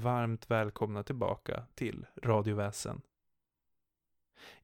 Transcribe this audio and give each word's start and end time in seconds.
varmt 0.00 0.50
välkomna 0.50 1.02
tillbaka 1.02 1.64
till 1.74 2.06
Radioväsen. 2.22 3.02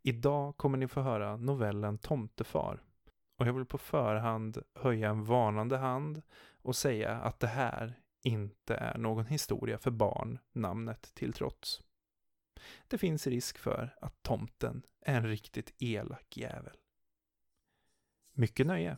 Idag 0.02 0.56
kommer 0.56 0.78
ni 0.78 0.88
få 0.88 1.00
höra 1.00 1.36
novellen 1.36 1.98
Tomtefar 1.98 2.82
och 3.36 3.46
jag 3.46 3.52
vill 3.52 3.64
på 3.64 3.78
förhand 3.78 4.62
höja 4.74 5.10
en 5.10 5.24
varnande 5.24 5.76
hand 5.76 6.22
och 6.62 6.76
säga 6.76 7.10
att 7.10 7.40
det 7.40 7.46
här 7.46 7.94
inte 8.22 8.74
är 8.74 8.98
någon 8.98 9.26
historia 9.26 9.78
för 9.78 9.90
barn, 9.90 10.38
namnet 10.52 11.14
till 11.14 11.32
trots. 11.32 11.82
Det 12.88 12.98
finns 12.98 13.26
risk 13.26 13.58
för 13.58 13.96
att 14.00 14.22
tomten 14.22 14.82
är 15.00 15.16
en 15.16 15.26
riktigt 15.26 15.74
elak 15.78 16.36
jävel. 16.36 16.76
Mycket 18.32 18.66
nöje! 18.66 18.96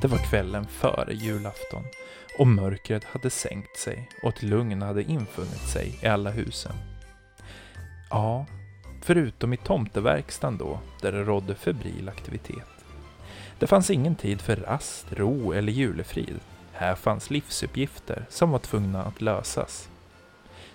Det 0.00 0.08
var 0.08 0.18
kvällen 0.18 0.66
före 0.66 1.14
julafton 1.14 1.84
och 2.38 2.46
mörkret 2.46 3.04
hade 3.04 3.30
sänkt 3.30 3.76
sig 3.76 4.08
och 4.22 4.28
ett 4.28 4.42
lugn 4.42 4.82
hade 4.82 5.02
infunnit 5.02 5.68
sig 5.68 5.98
i 6.02 6.06
alla 6.06 6.30
husen. 6.30 6.72
Ja, 8.10 8.46
förutom 9.02 9.52
i 9.52 9.56
tomteverkstan 9.56 10.58
då, 10.58 10.80
där 11.00 11.12
det 11.12 11.24
rådde 11.24 11.54
febril 11.54 12.08
aktivitet. 12.08 12.68
Det 13.58 13.66
fanns 13.66 13.90
ingen 13.90 14.14
tid 14.14 14.40
för 14.40 14.56
rast, 14.56 15.06
ro 15.12 15.52
eller 15.52 15.72
julefrid. 15.72 16.40
Här 16.72 16.94
fanns 16.94 17.30
livsuppgifter 17.30 18.26
som 18.28 18.50
var 18.50 18.58
tvungna 18.58 19.02
att 19.02 19.20
lösas. 19.20 19.88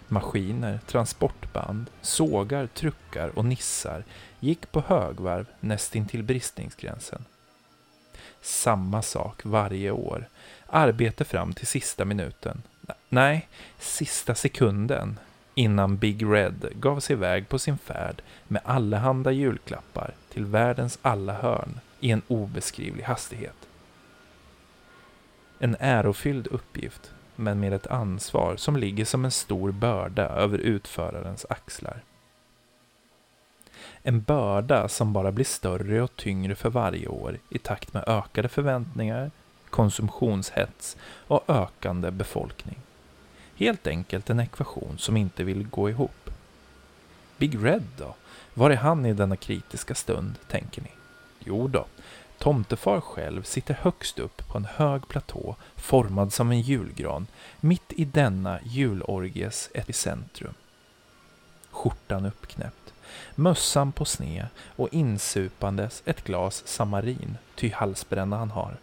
Maskiner, 0.07 0.79
transportband, 0.87 1.89
sågar, 2.01 2.67
truckar 2.67 3.37
och 3.37 3.45
nissar 3.45 4.03
gick 4.39 4.71
på 4.71 4.83
högvarv 4.87 5.45
nästintill 5.59 6.23
bristningsgränsen. 6.23 7.25
Samma 8.45 9.01
sak 9.01 9.41
varje 9.43 9.91
år. 9.91 10.27
Arbete 10.67 11.25
fram 11.25 11.53
till 11.53 11.67
sista 11.67 12.05
minuten. 12.05 12.61
Nej, 13.09 13.47
sista 13.79 14.35
sekunden 14.35 15.19
innan 15.55 15.97
Big 15.97 16.25
Red 16.25 16.67
gav 16.73 16.99
sig 16.99 17.13
iväg 17.13 17.49
på 17.49 17.59
sin 17.59 17.77
färd 17.77 18.21
med 18.47 18.61
allehanda 18.65 19.31
julklappar 19.31 20.13
till 20.33 20.45
världens 20.45 20.99
alla 21.01 21.33
hörn 21.33 21.79
i 21.99 22.11
en 22.11 22.21
obeskrivlig 22.27 23.03
hastighet. 23.03 23.67
En 25.59 25.75
ärofylld 25.79 26.47
uppgift, 26.47 27.11
men 27.35 27.59
med 27.59 27.73
ett 27.73 27.87
ansvar 27.87 28.55
som 28.55 28.77
ligger 28.77 29.05
som 29.05 29.25
en 29.25 29.31
stor 29.31 29.71
börda 29.71 30.29
över 30.29 30.57
utförarens 30.57 31.45
axlar. 31.49 32.01
En 34.07 34.21
börda 34.21 34.87
som 34.87 35.13
bara 35.13 35.31
blir 35.31 35.45
större 35.45 36.01
och 36.01 36.15
tyngre 36.15 36.55
för 36.55 36.69
varje 36.69 37.07
år 37.07 37.37
i 37.49 37.57
takt 37.57 37.93
med 37.93 38.03
ökade 38.07 38.49
förväntningar, 38.49 39.31
konsumtionshets 39.69 40.97
och 41.27 41.43
ökande 41.47 42.11
befolkning. 42.11 42.77
Helt 43.55 43.87
enkelt 43.87 44.29
en 44.29 44.39
ekvation 44.39 44.97
som 44.97 45.17
inte 45.17 45.43
vill 45.43 45.67
gå 45.67 45.89
ihop. 45.89 46.29
Big 47.37 47.65
Red 47.65 47.87
då? 47.97 48.15
Var 48.53 48.69
är 48.69 48.75
han 48.75 49.05
i 49.05 49.13
denna 49.13 49.35
kritiska 49.35 49.95
stund, 49.95 50.35
tänker 50.47 50.81
ni? 50.81 50.91
Jo 51.39 51.67
då, 51.67 51.85
Tomtefar 52.37 53.01
själv 53.01 53.43
sitter 53.43 53.73
högst 53.73 54.19
upp 54.19 54.47
på 54.47 54.57
en 54.57 54.65
hög 54.65 55.07
platå 55.07 55.55
formad 55.75 56.33
som 56.33 56.51
en 56.51 56.61
julgran, 56.61 57.27
mitt 57.59 57.93
i 57.93 58.05
denna 58.05 58.59
julorgies 58.63 59.69
epicentrum. 59.73 60.53
Skjortan 61.71 62.25
uppknäppt, 62.25 62.93
mössan 63.35 63.91
på 63.91 64.05
sne 64.05 64.47
och 64.75 64.93
insupandes 64.93 66.03
ett 66.05 66.23
glas 66.23 66.67
samarin, 66.67 67.37
ty 67.55 67.71
halsbränna 67.71 68.37
han 68.37 68.51
har. 68.51 68.77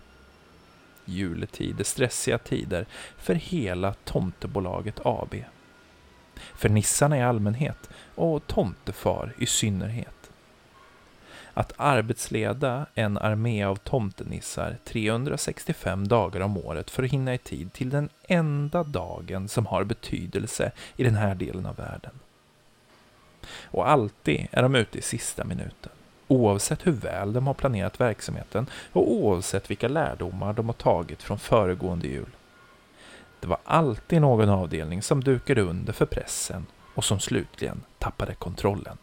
Juletid 1.04 1.80
är 1.80 1.84
stressiga 1.84 2.38
tider 2.38 2.86
för 3.16 3.34
hela 3.34 3.94
Tomtebolaget 3.94 5.00
AB. 5.04 5.34
För 6.54 6.68
nissarna 6.68 7.18
i 7.18 7.22
allmänhet 7.22 7.90
och 8.14 8.46
tomtefar 8.46 9.32
i 9.38 9.46
synnerhet. 9.46 10.30
Att 11.54 11.72
arbetsleda 11.76 12.86
en 12.94 13.18
armé 13.18 13.64
av 13.64 13.76
tomtenissar 13.76 14.76
365 14.84 16.08
dagar 16.08 16.40
om 16.40 16.56
året 16.56 16.90
för 16.90 17.02
att 17.02 17.10
hinna 17.10 17.34
i 17.34 17.38
tid 17.38 17.72
till 17.72 17.90
den 17.90 18.08
enda 18.22 18.82
dagen 18.82 19.48
som 19.48 19.66
har 19.66 19.84
betydelse 19.84 20.72
i 20.96 21.04
den 21.04 21.14
här 21.14 21.34
delen 21.34 21.66
av 21.66 21.76
världen. 21.76 22.12
Och 23.64 23.88
alltid 23.88 24.46
är 24.50 24.62
de 24.62 24.74
ute 24.74 24.98
i 24.98 25.02
sista 25.02 25.44
minuten. 25.44 25.92
Oavsett 26.28 26.86
hur 26.86 26.92
väl 26.92 27.32
de 27.32 27.46
har 27.46 27.54
planerat 27.54 28.00
verksamheten 28.00 28.66
och 28.92 29.12
oavsett 29.12 29.70
vilka 29.70 29.88
lärdomar 29.88 30.52
de 30.52 30.66
har 30.66 30.72
tagit 30.72 31.22
från 31.22 31.38
föregående 31.38 32.08
jul. 32.08 32.30
Det 33.40 33.46
var 33.46 33.58
alltid 33.64 34.20
någon 34.20 34.48
avdelning 34.48 35.02
som 35.02 35.24
dukade 35.24 35.62
under 35.62 35.92
för 35.92 36.06
pressen 36.06 36.66
och 36.94 37.04
som 37.04 37.20
slutligen 37.20 37.82
tappade 37.98 38.34
kontrollen. 38.34 38.98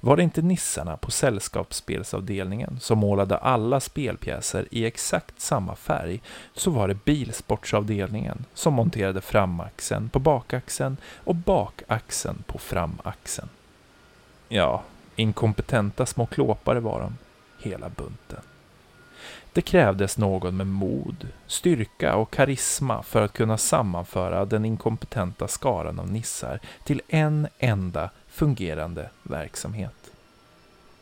Var 0.00 0.16
det 0.16 0.22
inte 0.22 0.42
nissarna 0.42 0.96
på 0.96 1.10
sällskapsspelsavdelningen 1.10 2.78
som 2.80 2.98
målade 2.98 3.36
alla 3.36 3.80
spelpjäser 3.80 4.68
i 4.70 4.86
exakt 4.86 5.40
samma 5.40 5.76
färg 5.76 6.20
så 6.54 6.70
var 6.70 6.88
det 6.88 7.04
bilsportsavdelningen 7.04 8.44
som 8.54 8.74
monterade 8.74 9.20
framaxeln 9.20 10.08
på 10.08 10.18
bakaxeln 10.18 10.96
och 11.24 11.34
bakaxeln 11.34 12.42
på 12.46 12.58
framaxeln. 12.58 13.48
Ja, 14.48 14.82
inkompetenta 15.16 16.06
små 16.06 16.26
klåpare 16.26 16.80
var 16.80 17.00
de, 17.00 17.18
hela 17.68 17.88
bunten. 17.88 18.40
Det 19.52 19.62
krävdes 19.62 20.18
någon 20.18 20.56
med 20.56 20.66
mod, 20.66 21.28
styrka 21.46 22.16
och 22.16 22.30
karisma 22.30 23.02
för 23.02 23.22
att 23.22 23.32
kunna 23.32 23.58
sammanföra 23.58 24.44
den 24.44 24.64
inkompetenta 24.64 25.48
skaran 25.48 25.98
av 25.98 26.12
nissar 26.12 26.60
till 26.84 27.02
en 27.08 27.48
enda 27.58 28.10
fungerande 28.28 29.10
verksamhet. 29.22 30.10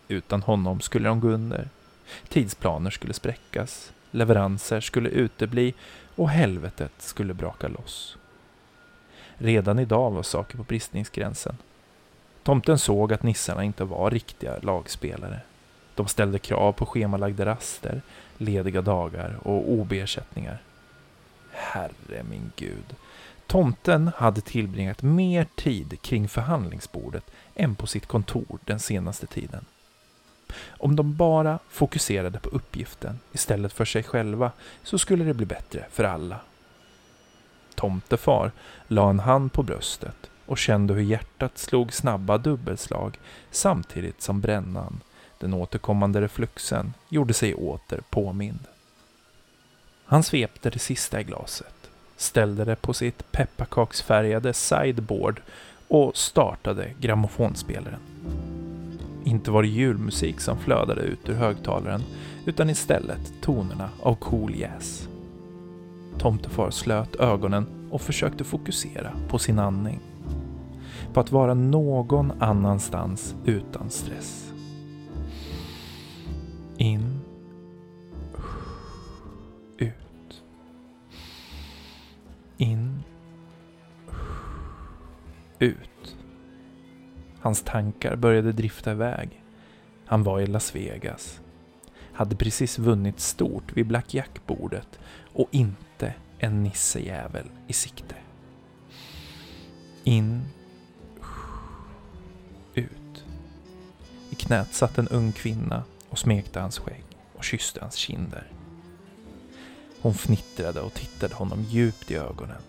Utan 0.09 0.43
honom 0.43 0.81
skulle 0.81 1.09
de 1.09 1.21
gå 1.21 1.29
under. 1.29 1.69
Tidsplaner 2.29 2.91
skulle 2.91 3.13
spräckas, 3.13 3.93
leveranser 4.11 4.81
skulle 4.81 5.09
utebli 5.09 5.75
och 6.17 6.31
helvetet 6.31 6.93
skulle 6.99 7.35
braka 7.35 7.69
loss. 7.69 8.17
Redan 9.39 9.79
idag 9.79 10.11
var 10.11 10.23
saker 10.23 10.57
på 10.57 10.63
bristningsgränsen. 10.63 11.57
Tomten 12.47 12.79
såg 12.79 13.13
att 13.13 13.23
nissarna 13.23 13.65
inte 13.65 13.85
var 13.85 14.11
riktiga 14.11 14.59
lagspelare. 14.63 15.41
De 15.95 16.09
ställde 16.09 16.39
krav 16.39 16.73
på 16.73 16.87
schemalagda 16.87 17.47
raster, 17.47 18.03
lediga 18.39 18.83
dagar 18.83 19.39
och 19.43 19.73
OB-ersättningar. 19.73 20.59
Herre 21.53 22.23
min 22.31 22.53
gud. 22.57 22.95
Tomten 23.47 24.11
hade 24.17 24.41
tillbringat 24.41 25.03
mer 25.03 25.47
tid 25.55 26.03
kring 26.03 26.29
förhandlingsbordet 26.29 27.31
än 27.55 27.75
på 27.75 27.87
sitt 27.87 28.07
kontor 28.07 28.59
den 28.65 28.81
senaste 28.81 29.27
tiden. 29.27 29.65
Om 30.69 30.97
de 30.97 31.17
bara 31.17 31.59
fokuserade 31.69 32.39
på 32.39 32.49
uppgiften 32.49 33.19
istället 33.33 33.73
för 33.73 33.85
sig 33.85 34.03
själva 34.03 34.53
så 34.83 34.99
skulle 34.99 35.25
det 35.25 35.35
bli 35.35 35.47
bättre 35.47 35.87
för 35.91 36.05
alla. 36.05 36.41
Tomtefar 37.75 38.53
la 38.89 39.11
en 39.11 39.21
hand 39.21 39.53
på 39.53 39.63
bröstet 39.63 40.31
och 40.47 40.59
kände 40.59 40.95
hur 40.95 41.03
hjärtat 41.03 41.59
slog 41.59 41.93
snabba 41.93 42.39
dubbelslag 42.39 43.19
samtidigt 43.51 44.23
som 44.23 44.41
brännan, 44.41 45.01
den 45.39 45.55
återkommande 45.55 46.21
refluxen, 46.21 46.95
gjorde 47.09 47.35
sig 47.35 47.55
åter 47.55 48.01
påmind. 48.11 48.61
Han 50.05 50.23
svepte 50.23 50.71
det 50.71 50.79
sista 50.79 51.21
i 51.21 51.25
glaset 51.25 51.77
ställde 52.17 52.65
det 52.65 52.77
på 52.77 52.95
sitt 52.95 53.33
pepparkaksfärgade 53.33 54.53
sideboard 54.53 55.41
och 55.89 56.17
startade 56.17 56.91
grammofonspelaren. 57.01 58.01
Inte 59.25 59.51
var 59.51 59.63
det 59.63 59.69
julmusik 59.69 60.41
som 60.41 60.59
flödade 60.59 61.01
ut 61.01 61.29
ur 61.29 61.35
högtalaren 61.35 62.03
utan 62.47 62.71
istället 62.71 63.33
tonerna 63.43 63.91
av 64.03 64.15
cool 64.15 64.55
jazz. 64.55 65.09
Tomtefar 66.19 66.71
slöt 66.71 67.17
ögonen 67.17 67.67
och 67.91 68.01
försökte 68.01 68.45
fokusera 68.45 69.13
på 69.29 69.39
sin 69.39 69.59
andning. 69.59 70.01
På 71.13 71.21
att 71.21 71.33
vara 71.33 71.55
någon 71.55 72.33
annanstans 72.43 73.35
utan 73.45 73.91
stress. 73.91 74.53
In 76.77 77.21
Ut. 79.79 80.43
In. 82.57 83.03
Ut. 85.59 86.17
Hans 87.41 87.63
tankar 87.63 88.17
började 88.17 88.53
drifta 88.53 88.93
iväg. 88.93 89.43
Han 90.07 90.23
var 90.23 90.41
i 90.41 90.47
Las 90.47 90.75
Vegas. 90.75 91.41
Hade 92.13 92.37
precis 92.37 92.79
vunnit 92.79 93.21
stort 93.21 93.77
vid 93.77 93.87
Black 93.87 94.15
Jack-bordet 94.15 94.99
och 95.33 95.49
inte 95.51 96.15
en 96.39 96.63
nissejävel 96.63 97.47
i 97.67 97.73
sikte. 97.73 98.15
In, 100.05 100.43
knät 104.47 104.75
satt 104.75 104.99
en 104.99 105.09
ung 105.09 105.33
kvinna 105.33 105.83
och 106.11 106.19
smekte 106.19 106.61
hans 106.61 106.79
skägg 106.79 107.05
och 107.37 107.45
kysste 107.45 107.81
hans 107.81 107.95
kinder. 107.95 108.47
Hon 110.01 110.15
fnittrade 110.15 110.81
och 110.81 110.95
tittade 110.95 111.35
honom 111.35 111.63
djupt 111.63 112.11
i 112.11 112.15
ögonen. 112.15 112.63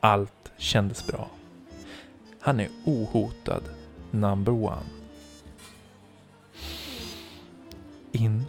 Allt 0.00 0.52
kändes 0.56 1.06
bra. 1.06 1.30
Han 2.40 2.60
är 2.60 2.68
ohotad, 2.84 3.62
number 4.10 4.52
one. 4.52 4.86
In. 8.12 8.44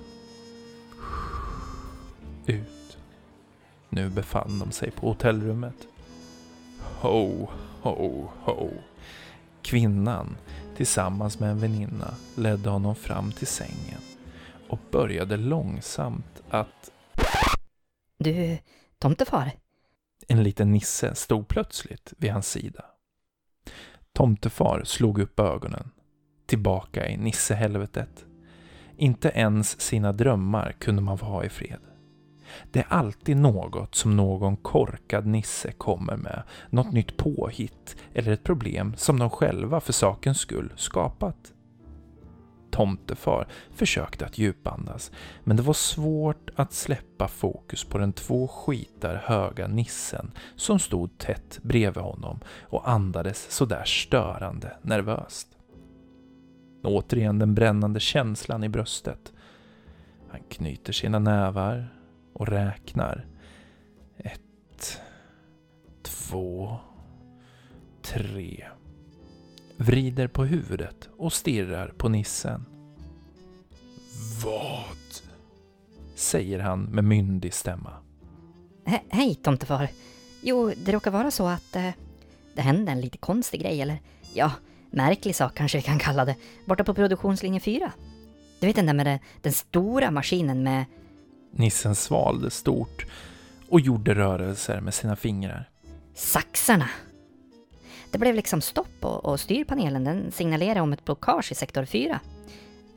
Ut. 2.45 2.97
Nu 3.89 4.09
befann 4.09 4.59
de 4.59 4.71
sig 4.71 4.91
på 4.91 5.07
hotellrummet. 5.07 5.87
Ho, 7.01 7.47
ho, 7.81 8.29
ho. 8.43 8.69
Kvinnan, 9.61 10.37
tillsammans 10.75 11.39
med 11.39 11.49
en 11.49 11.59
väninna, 11.59 12.13
ledde 12.35 12.69
honom 12.69 12.95
fram 12.95 13.31
till 13.31 13.47
sängen 13.47 14.01
och 14.69 14.79
började 14.91 15.37
långsamt 15.37 16.43
att... 16.49 16.91
Du, 18.17 18.57
tomtefar? 18.99 19.51
En 20.27 20.43
liten 20.43 20.71
nisse 20.71 21.15
stod 21.15 21.47
plötsligt 21.47 22.13
vid 22.17 22.31
hans 22.31 22.47
sida. 22.47 22.85
Tomtefar 24.13 24.83
slog 24.83 25.19
upp 25.19 25.39
ögonen. 25.39 25.91
Tillbaka 26.45 27.09
i 27.09 27.17
nissehelvetet. 27.17 28.25
Inte 28.97 29.29
ens 29.29 29.81
sina 29.81 30.11
drömmar 30.11 30.71
kunde 30.79 31.01
man 31.01 31.17
få 31.17 31.25
ha 31.25 31.43
i 31.43 31.49
fred. 31.49 31.79
Det 32.71 32.79
är 32.79 32.85
alltid 32.89 33.37
något 33.37 33.95
som 33.95 34.17
någon 34.17 34.57
korkad 34.57 35.25
nisse 35.25 35.71
kommer 35.71 36.17
med, 36.17 36.43
något 36.69 36.91
nytt 36.91 37.17
påhitt 37.17 37.95
eller 38.13 38.31
ett 38.31 38.43
problem 38.43 38.93
som 38.97 39.19
de 39.19 39.29
själva 39.29 39.79
för 39.79 39.93
sakens 39.93 40.39
skull 40.39 40.73
skapat. 40.75 41.53
Tomtefar 42.73 43.47
försökte 43.71 44.25
att 44.25 44.37
djupandas, 44.37 45.11
men 45.43 45.57
det 45.57 45.63
var 45.63 45.73
svårt 45.73 46.49
att 46.55 46.73
släppa 46.73 47.27
fokus 47.27 47.83
på 47.83 47.97
den 47.97 48.13
två 48.13 48.47
skitar 48.47 49.23
höga 49.25 49.67
nissen 49.67 50.31
som 50.55 50.79
stod 50.79 51.17
tätt 51.17 51.59
bredvid 51.61 52.03
honom 52.03 52.39
och 52.61 52.89
andades 52.89 53.51
sådär 53.51 53.83
störande 53.85 54.77
nervöst. 54.81 55.47
Återigen 56.83 57.39
den 57.39 57.55
brännande 57.55 57.99
känslan 57.99 58.63
i 58.63 58.69
bröstet. 58.69 59.33
Han 60.29 60.41
knyter 60.49 60.93
sina 60.93 61.19
nävar 61.19 62.02
och 62.33 62.47
räknar. 62.47 63.25
Ett, 64.17 65.01
två, 66.01 66.77
tre. 68.01 68.65
Vrider 69.77 70.27
på 70.27 70.45
huvudet 70.45 71.09
och 71.17 71.33
stirrar 71.33 71.93
på 71.97 72.09
nissen. 72.09 72.65
Vad? 74.43 74.83
Säger 76.15 76.59
han 76.59 76.83
med 76.83 77.03
myndig 77.03 77.53
stämma. 77.53 77.93
He 78.85 78.99
hej 79.09 79.35
tomtefar. 79.35 79.89
Jo, 80.41 80.71
det 80.85 80.91
råkar 80.91 81.11
vara 81.11 81.31
så 81.31 81.47
att 81.47 81.75
eh, 81.75 81.89
det 82.55 82.61
hände 82.61 82.91
en 82.91 83.01
lite 83.01 83.17
konstig 83.17 83.61
grej, 83.61 83.81
eller 83.81 84.01
ja, 84.33 84.51
märklig 84.91 85.35
sak 85.35 85.55
kanske 85.55 85.77
vi 85.77 85.81
kan 85.81 85.99
kalla 85.99 86.25
det, 86.25 86.35
borta 86.65 86.83
på 86.83 86.93
produktionslinje 86.93 87.59
4. 87.59 87.91
Du 88.59 88.67
vet 88.67 88.75
den 88.75 88.85
där 88.85 88.93
med 88.93 89.05
det, 89.05 89.19
den 89.41 89.53
stora 89.53 90.11
maskinen 90.11 90.63
med... 90.63 90.85
Nissen 91.55 91.95
svalde 91.95 92.49
stort 92.49 93.05
och 93.69 93.79
gjorde 93.79 94.15
rörelser 94.15 94.81
med 94.81 94.93
sina 94.93 95.15
fingrar. 95.15 95.69
Saxarna! 96.15 96.89
Det 98.11 98.17
blev 98.17 98.35
liksom 98.35 98.61
stopp 98.61 98.97
och, 99.05 99.25
och 99.25 99.39
styrpanelen 99.39 100.03
den 100.03 100.31
signalerade 100.31 100.81
om 100.81 100.93
ett 100.93 101.05
blockage 101.05 101.51
i 101.51 101.55
sektor 101.55 101.85
4. 101.85 102.19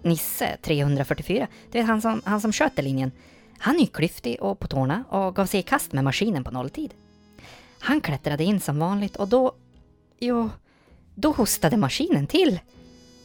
Nisse 0.02 0.56
344, 0.62 1.46
du 1.72 1.78
vet 1.78 1.86
han 1.86 2.02
som, 2.02 2.22
han 2.24 2.40
som 2.40 2.52
sköter 2.52 2.82
linjen, 2.82 3.12
han 3.58 3.76
är 3.76 3.80
ju 3.80 3.86
klyftig 3.86 4.42
och 4.42 4.58
på 4.58 4.66
tårna 4.66 5.04
och 5.08 5.36
gav 5.36 5.46
sig 5.46 5.60
i 5.60 5.62
kast 5.62 5.92
med 5.92 6.04
maskinen 6.04 6.44
på 6.44 6.50
nolltid. 6.50 6.94
Han 7.78 8.00
klättrade 8.00 8.44
in 8.44 8.60
som 8.60 8.78
vanligt 8.78 9.16
och 9.16 9.28
då... 9.28 9.52
Jo, 10.18 10.50
då 11.14 11.30
hostade 11.32 11.76
maskinen 11.76 12.26
till. 12.26 12.60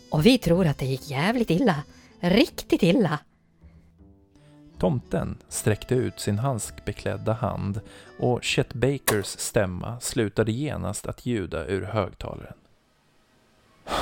Och 0.10 0.26
vi 0.26 0.38
tror 0.38 0.68
att 0.68 0.78
det 0.78 0.86
gick 0.86 1.10
jävligt 1.10 1.50
illa. 1.50 1.84
Riktigt 2.20 2.84
illa. 2.84 3.20
Tomten 4.82 5.38
sträckte 5.48 5.96
ut 5.96 6.20
sin 6.20 6.40
handskbeklädda 6.40 7.34
hand 7.34 7.82
och 8.20 8.44
Chet 8.44 8.74
Bakers 8.74 9.26
stämma 9.26 10.00
slutade 10.00 10.52
genast 10.52 11.06
att 11.06 11.26
ljuda 11.26 11.66
ur 11.66 11.82
högtalaren. 11.82 12.58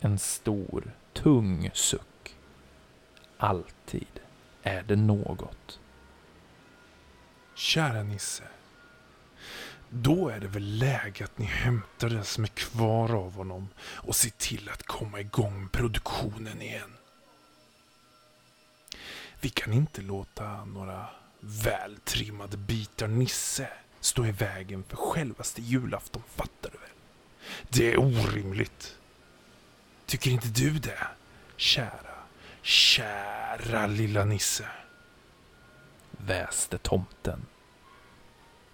En 0.00 0.18
stor, 0.18 0.92
tung 1.12 1.70
suck. 1.74 2.36
Alltid 3.38 4.20
är 4.62 4.82
det 4.82 4.96
något. 4.96 5.80
Kära 7.54 8.02
Nisse. 8.02 8.44
Då 9.90 10.28
är 10.28 10.40
det 10.40 10.48
väl 10.48 10.78
läge 10.78 11.24
att 11.24 11.38
ni 11.38 11.44
hämtar 11.44 12.08
den 12.08 12.24
som 12.24 12.44
är 12.44 12.48
kvar 12.48 13.14
av 13.14 13.32
honom 13.32 13.68
och 13.78 14.16
ser 14.16 14.30
till 14.30 14.68
att 14.72 14.82
komma 14.82 15.20
igång 15.20 15.62
med 15.62 15.72
produktionen 15.72 16.62
igen. 16.62 16.96
Vi 19.46 19.50
kan 19.50 19.72
inte 19.72 20.02
låta 20.02 20.64
några 20.64 21.06
vältrimmade 21.40 22.56
bitar 22.56 23.08
Nisse 23.08 23.68
stå 24.00 24.26
i 24.26 24.30
vägen 24.30 24.84
för 24.88 24.96
självaste 24.96 25.62
julafton, 25.62 26.22
fattar 26.26 26.70
du 26.70 26.78
väl? 26.78 26.88
Det 27.68 27.92
är 27.92 27.98
orimligt. 27.98 28.96
Tycker 30.06 30.30
inte 30.30 30.48
du 30.48 30.70
det? 30.70 31.06
Kära, 31.56 32.16
kära 32.62 33.86
lilla 33.86 34.24
Nisse. 34.24 34.66
Väste 36.10 36.78
tomten. 36.78 37.46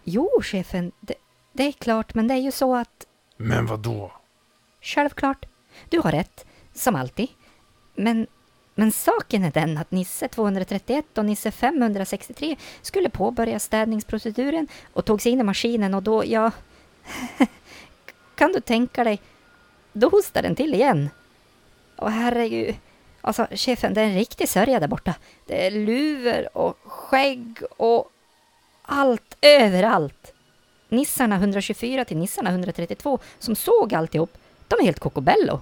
Jo, 0.05 0.31
chefen, 0.43 0.93
det, 1.01 1.15
det 1.53 1.63
är 1.63 1.73
klart, 1.73 2.15
men 2.15 2.29
det 2.29 2.35
är 2.35 2.39
ju 2.39 2.53
så 2.53 2.77
att... 2.77 3.07
Men 3.37 3.67
vad 3.67 3.81
då? 3.81 4.13
Självklart. 4.81 5.47
Du 5.89 5.99
har 5.99 6.13
rätt, 6.13 6.47
som 6.75 6.97
alltid. 6.97 7.29
Men, 7.95 8.27
men 8.83 8.93
saken 8.93 9.45
är 9.45 9.51
den 9.51 9.79
att 9.79 9.91
Nisse 9.91 10.29
231 10.29 11.19
och 11.19 11.25
Nisse 11.25 11.51
563 11.51 12.57
skulle 12.83 13.09
påbörja 13.09 13.59
städningsproceduren 13.59 14.69
och 14.93 15.05
tog 15.05 15.23
sig 15.23 15.33
in 15.33 15.41
i 15.41 15.43
maskinen 15.43 15.95
och 15.95 16.03
då, 16.03 16.25
ja... 16.27 16.51
kan 18.35 18.53
du 18.53 18.61
tänka 18.61 19.05
dig? 19.05 19.21
Då 19.93 20.09
hostar 20.09 20.43
den 20.43 20.55
till 20.55 20.75
igen. 20.75 21.11
Och 21.97 22.11
herregud, 22.11 22.75
alltså 23.21 23.47
chefen, 23.51 23.95
det 23.95 24.01
är 24.01 24.05
en 24.05 24.15
riktig 24.15 24.49
sörja 24.49 24.81
där 24.81 24.89
borta. 24.89 25.15
Det 25.47 25.67
är 25.67 25.71
luvor 25.71 26.57
och 26.57 26.79
skägg 26.85 27.59
och 27.77 28.11
allt 28.83 29.37
överallt. 29.41 30.33
Nissarna 30.89 31.37
124 31.37 32.05
till 32.05 32.17
nissarna 32.17 32.51
132 32.51 33.19
som 33.39 33.57
såg 33.57 33.95
alltihop, 33.95 34.39
de 34.69 34.81
är 34.81 34.85
helt 34.85 35.01
kokobello. 35.01 35.61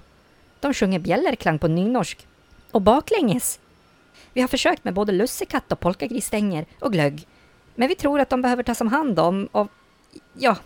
De 0.59 0.73
sjunger 0.73 0.99
bjällerklang 0.99 1.59
på 1.59 1.67
nynorsk. 1.67 2.27
Och 2.71 2.81
baklänges. 2.81 3.59
Vi 4.33 4.41
har 4.41 4.47
försökt 4.47 4.83
med 4.83 4.93
både 4.93 5.11
lussekatt 5.11 5.71
och 5.71 5.79
polkagrisstänger 5.79 6.65
och 6.79 6.93
glögg. 6.93 7.27
Men 7.75 7.87
vi 7.87 7.95
tror 7.95 8.19
att 8.19 8.29
de 8.29 8.41
behöver 8.41 8.63
tas 8.63 8.81
om 8.81 8.87
hand 8.87 9.19
om 9.19 9.45
och... 9.51 9.67
Ja, 10.33 10.57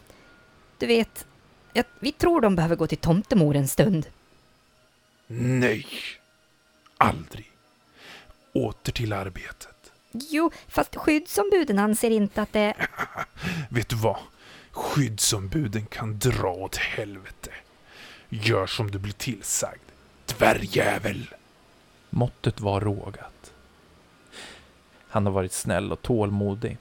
du 0.77 0.85
vet. 0.85 1.25
Vi 1.99 2.11
tror 2.11 2.41
de 2.41 2.55
behöver 2.55 2.75
gå 2.75 2.87
till 2.87 2.97
tomtemor 2.97 3.55
en 3.55 3.67
stund. 3.67 4.07
Nej, 5.27 5.87
aldrig. 6.97 7.51
Åter 8.53 8.91
till 8.91 9.13
arbetet. 9.13 9.91
Jo, 10.11 10.51
fast 10.67 10.95
skyddsombuden 10.95 11.79
anser 11.79 12.11
inte 12.11 12.41
att 12.41 12.53
det... 12.53 12.73
Vet 13.69 13.89
du 13.89 13.95
vad? 13.95 14.17
Skyddsombuden 14.71 15.85
kan 15.85 16.19
dra 16.19 16.51
åt 16.51 16.75
helvete. 16.75 17.51
Gör 18.29 18.67
som 18.67 18.91
du 18.91 18.99
blir 18.99 19.13
tillsagd. 19.13 19.81
Dvärgjävel! 20.37 21.27
Måttet 22.17 22.61
var 22.61 22.81
rågat. 22.81 23.53
Han 25.07 25.25
har 25.25 25.33
varit 25.33 25.51
snäll 25.51 25.91
och 25.91 26.01
tålmodig. 26.01 26.77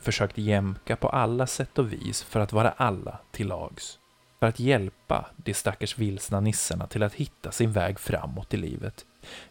Försökt 0.00 0.38
jämka 0.38 0.96
på 0.96 1.08
alla 1.08 1.46
sätt 1.46 1.78
och 1.78 1.92
vis 1.92 2.22
för 2.22 2.40
att 2.40 2.52
vara 2.52 2.70
alla 2.70 3.18
till 3.30 3.48
lags. 3.48 3.98
För 4.38 4.46
att 4.46 4.60
hjälpa 4.60 5.26
de 5.36 5.54
stackars 5.54 5.98
vilsna 5.98 6.40
nissarna 6.40 6.86
till 6.86 7.02
att 7.02 7.14
hitta 7.14 7.52
sin 7.52 7.72
väg 7.72 7.98
framåt 8.00 8.54
i 8.54 8.56
livet. 8.56 9.04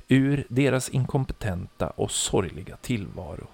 Ur 0.08 0.46
deras 0.50 0.90
inkompetenta 0.90 1.90
och 1.90 2.12
sorgliga 2.12 2.78
tillvaro. 2.78 3.48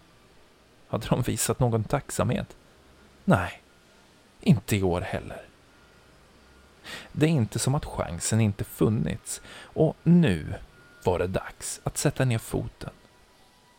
Hade 0.88 1.08
de 1.08 1.22
visat 1.22 1.60
någon 1.60 1.84
tacksamhet? 1.84 2.58
Nej, 3.26 3.62
inte 4.42 4.76
i 4.76 4.84
år 4.84 5.02
heller. 5.02 5.42
Det 7.12 7.26
är 7.26 7.30
inte 7.30 7.60
som 7.60 7.76
att 7.76 7.86
chansen 7.86 8.42
inte 8.42 8.64
funnits 8.64 9.42
och 9.62 9.96
nu 10.04 10.56
var 11.10 11.20
det 11.20 11.28
dags 11.28 11.82
att 11.84 11.98
sätta 11.98 12.26
ner 12.26 12.38
foten. 12.38 12.90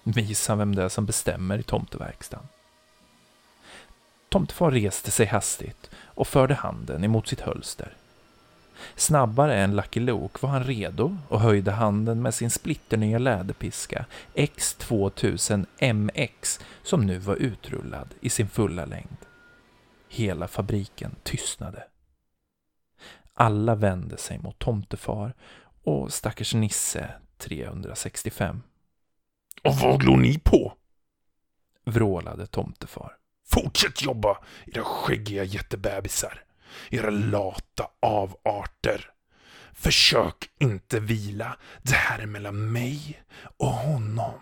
Visa 0.02 0.56
vem 0.56 0.74
det 0.74 0.82
är 0.82 0.88
som 0.88 1.06
bestämmer 1.06 1.58
i 1.58 1.62
tomteverkstan. 1.62 2.48
Tomtefar 4.28 4.70
reste 4.70 5.10
sig 5.10 5.26
hastigt 5.26 5.90
och 5.96 6.28
förde 6.28 6.54
handen 6.54 7.04
emot 7.04 7.28
sitt 7.28 7.40
hölster. 7.40 7.96
Snabbare 8.96 9.56
än 9.56 9.76
Lucky 9.76 10.00
Luke 10.00 10.38
var 10.40 10.50
han 10.50 10.64
redo 10.64 11.16
och 11.28 11.40
höjde 11.40 11.70
handen 11.70 12.22
med 12.22 12.34
sin 12.34 12.50
splitternya 12.50 13.18
läderpiska 13.18 14.04
X2000 14.34 15.66
MX 15.92 16.60
som 16.82 17.06
nu 17.06 17.18
var 17.18 17.36
utrullad 17.36 18.08
i 18.20 18.30
sin 18.30 18.48
fulla 18.48 18.84
längd. 18.84 19.16
Hela 20.08 20.48
fabriken 20.48 21.14
tystnade. 21.22 21.84
Alla 23.34 23.74
vände 23.74 24.16
sig 24.16 24.38
mot 24.38 24.58
tomtefar 24.58 25.32
och 25.84 26.12
stackars 26.12 26.54
Nisse 26.54 27.14
365. 27.38 28.62
Och 29.64 29.74
vad 29.74 30.00
glor 30.00 30.16
ni 30.16 30.38
på? 30.38 30.72
Vrålade 31.84 32.46
tomtefar. 32.46 33.16
Fortsätt 33.46 34.02
jobba, 34.02 34.38
era 34.66 34.84
skäggiga 34.84 35.44
jättebebisar. 35.44 36.44
Era 36.90 37.10
lata 37.10 37.90
avarter. 38.00 39.10
Försök 39.72 40.50
inte 40.58 41.00
vila. 41.00 41.56
Det 41.82 41.94
här 41.94 42.18
är 42.18 42.26
mellan 42.26 42.72
mig 42.72 43.22
och 43.56 43.66
honom. 43.66 44.40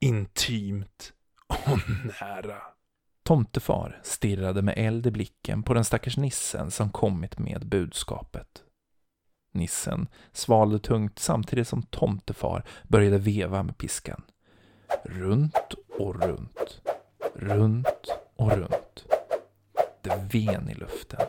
Intimt 0.00 1.12
och 1.46 1.78
nära. 2.20 2.62
Tomtefar 3.22 4.00
stirrade 4.02 4.62
med 4.62 4.74
eld 4.76 5.06
i 5.06 5.10
blicken 5.10 5.62
på 5.62 5.74
den 5.74 5.84
stackars 5.84 6.16
nissen 6.16 6.70
som 6.70 6.90
kommit 6.90 7.38
med 7.38 7.66
budskapet. 7.66 8.62
Nissen 9.56 10.08
svalde 10.32 10.78
tungt 10.78 11.18
samtidigt 11.18 11.68
som 11.68 11.82
tomtefar 11.82 12.64
började 12.82 13.18
veva 13.18 13.62
med 13.62 13.78
piskan. 13.78 14.22
Runt 15.04 15.74
och 15.98 16.22
runt, 16.22 16.80
runt 17.34 18.08
och 18.36 18.52
runt. 18.52 19.04
Det 20.02 20.28
ven 20.32 20.70
i 20.70 20.74
luften. 20.74 21.26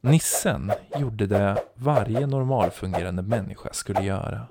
Nissen 0.00 0.72
gjorde 0.98 1.26
det 1.26 1.64
varje 1.74 2.26
normalfungerande 2.26 3.22
människa 3.22 3.72
skulle 3.72 4.02
göra. 4.02 4.46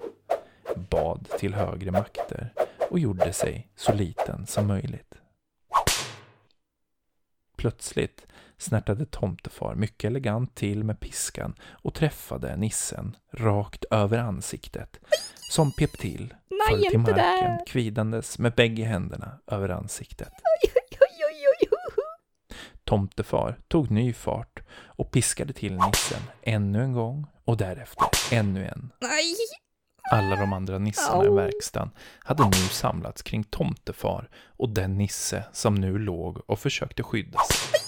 Bad 0.76 1.28
till 1.40 1.54
högre 1.54 1.92
makter 1.92 2.54
och 2.90 3.00
gjorde 3.00 3.34
sig 3.34 3.68
så 3.76 3.94
liten 3.94 4.48
som 4.48 4.68
möjligt. 4.68 5.14
Plötsligt 7.58 8.28
snärtade 8.62 9.06
tomtefar 9.06 9.76
mycket 9.76 10.08
elegant 10.08 10.56
till 10.56 10.84
med 10.84 11.00
piskan 11.00 11.56
och 11.72 11.94
träffade 11.94 12.56
nissen 12.58 13.16
rakt 13.34 13.86
över 13.92 14.18
ansiktet, 14.18 15.00
som 15.52 15.72
pep 15.72 15.92
till, 15.92 16.34
föll 16.70 16.82
till 16.82 17.00
marken 17.00 17.16
där! 17.16 17.66
kvidandes 17.68 18.40
med 18.40 18.56
bägge 18.56 18.84
händerna 18.84 19.40
över 19.48 19.70
ansiktet. 19.70 20.32
Tomtefar 22.84 23.58
tog 23.68 23.92
ny 23.92 24.14
fart 24.14 24.60
och 24.84 25.12
piskade 25.12 25.54
till 25.54 25.74
nissen 25.74 26.22
ännu 26.42 26.84
en 26.84 26.94
gång 26.94 27.28
och 27.46 27.58
därefter 27.58 28.08
ännu 28.32 28.66
en. 28.66 28.92
Nej! 29.02 29.36
Alla 30.12 30.36
de 30.36 30.54
andra 30.54 30.78
nissarna 30.78 31.26
i 31.26 31.30
verkstaden 31.30 31.92
hade 32.20 32.44
nu 32.44 32.52
samlats 32.52 33.22
kring 33.22 33.44
tomtefar 33.44 34.30
och 34.58 34.70
den 34.70 34.98
nisse 34.98 35.44
som 35.52 35.76
nu 35.76 35.98
låg 35.98 36.42
och 36.46 36.60
försökte 36.60 37.04
skydda 37.04 37.40
sig. 37.40 37.81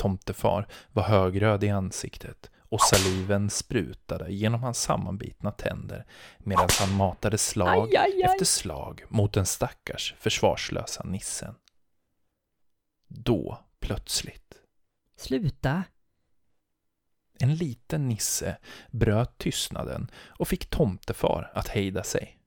Tomtefar 0.00 0.66
var 0.92 1.02
högröd 1.02 1.64
i 1.64 1.68
ansiktet 1.68 2.50
och 2.58 2.80
saliven 2.80 3.50
sprutade 3.50 4.32
genom 4.32 4.62
hans 4.62 4.82
sammanbitna 4.82 5.50
tänder 5.50 6.06
medan 6.38 6.68
han 6.80 6.96
matade 6.96 7.38
slag 7.38 7.88
Aj, 7.88 7.96
aj, 7.96 8.12
aj. 8.12 8.22
efter 8.22 8.44
slag 8.44 9.04
mot 9.08 9.32
den 9.32 9.46
stackars 9.46 10.14
försvarslösa 10.18 11.02
nissen. 11.02 11.54
Då, 13.08 13.58
plötsligt, 13.80 14.54
Sluta. 15.16 15.84
En 17.38 17.54
liten 17.54 18.08
nisse 18.08 18.56
bröt 18.90 19.38
tystnaden 19.38 20.10
och 20.38 20.48
fick 20.48 20.70
tomtefar 20.70 21.50
att 21.54 21.68
hejda 21.68 22.02
sig. 22.02 22.38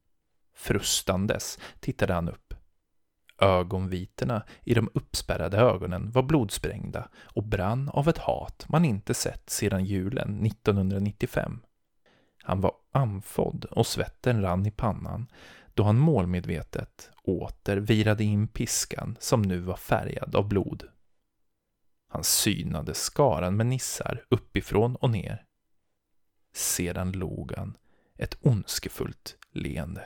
Frustandes 0.55 1.59
tittade 1.79 2.13
han 2.13 2.29
upp. 2.29 2.42
Ögonvitorna 3.41 4.43
i 4.63 4.73
de 4.73 4.89
uppspärrade 4.93 5.57
ögonen 5.57 6.11
var 6.11 6.23
blodsprängda 6.23 7.09
och 7.15 7.43
brann 7.43 7.89
av 7.89 8.09
ett 8.09 8.17
hat 8.17 8.65
man 8.69 8.85
inte 8.85 9.13
sett 9.13 9.49
sedan 9.49 9.85
julen 9.85 10.45
1995. 10.45 11.59
Han 12.43 12.61
var 12.61 12.73
andfådd 12.91 13.65
och 13.65 13.87
svetten 13.87 14.41
rann 14.41 14.65
i 14.65 14.71
pannan 14.71 15.27
då 15.73 15.83
han 15.83 15.99
målmedvetet 15.99 17.09
åter 17.23 17.77
virade 17.77 18.23
in 18.23 18.47
piskan 18.47 19.17
som 19.19 19.41
nu 19.41 19.59
var 19.59 19.75
färgad 19.75 20.35
av 20.35 20.47
blod. 20.47 20.83
Han 22.09 22.23
synade 22.23 22.93
skaran 22.93 23.57
med 23.57 23.65
nissar 23.65 24.25
uppifrån 24.29 24.95
och 24.95 25.09
ner. 25.09 25.45
Sedan 26.53 27.11
log 27.11 27.53
han 27.57 27.77
ett 28.17 28.37
ondskefullt 28.41 29.37
leende. 29.51 30.05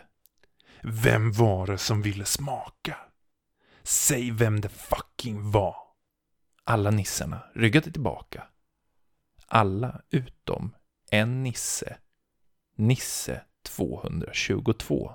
Vem 0.84 1.32
var 1.32 1.68
det 1.68 1.78
som 1.78 2.02
ville 2.02 2.26
smaka? 2.26 2.98
Säg 3.88 4.32
vem 4.32 4.62
det 4.62 4.70
fucking 4.70 5.52
var. 5.52 5.76
Alla 6.64 6.92
nissarna 6.92 7.44
ryggade 7.56 7.92
tillbaka. 7.92 8.44
Alla 9.48 10.02
utom 10.10 10.76
en 11.12 11.44
nisse. 11.44 11.98
Nisse 12.76 13.42
222. 13.64 15.12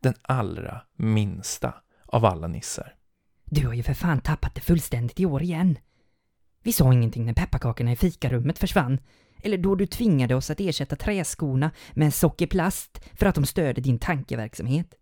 Den 0.00 0.14
allra 0.22 0.82
minsta 0.96 1.74
av 2.06 2.24
alla 2.24 2.46
nissar. 2.46 2.94
Du 3.44 3.66
har 3.66 3.74
ju 3.74 3.82
för 3.82 3.94
fan 3.94 4.20
tappat 4.20 4.54
det 4.54 4.60
fullständigt 4.60 5.20
i 5.20 5.26
år 5.26 5.42
igen. 5.42 5.78
Vi 6.62 6.72
sa 6.72 6.92
ingenting 6.92 7.24
när 7.24 7.34
pepparkakorna 7.34 7.92
i 7.92 7.96
fikarummet 7.96 8.58
försvann. 8.58 8.98
Eller 9.42 9.58
då 9.58 9.74
du 9.74 9.86
tvingade 9.86 10.34
oss 10.34 10.50
att 10.50 10.60
ersätta 10.60 10.96
träskorna 10.96 11.70
med 11.92 12.06
en 12.06 12.12
sockerplast 12.12 13.00
för 13.14 13.26
att 13.26 13.34
de 13.34 13.46
störde 13.46 13.80
din 13.80 13.98
tankeverksamhet. 13.98 14.94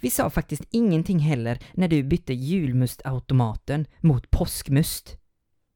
Vi 0.00 0.10
sa 0.10 0.30
faktiskt 0.30 0.62
ingenting 0.70 1.18
heller 1.18 1.58
när 1.72 1.88
du 1.88 2.02
bytte 2.02 2.34
julmustautomaten 2.34 3.86
mot 4.00 4.30
påskmust. 4.30 5.16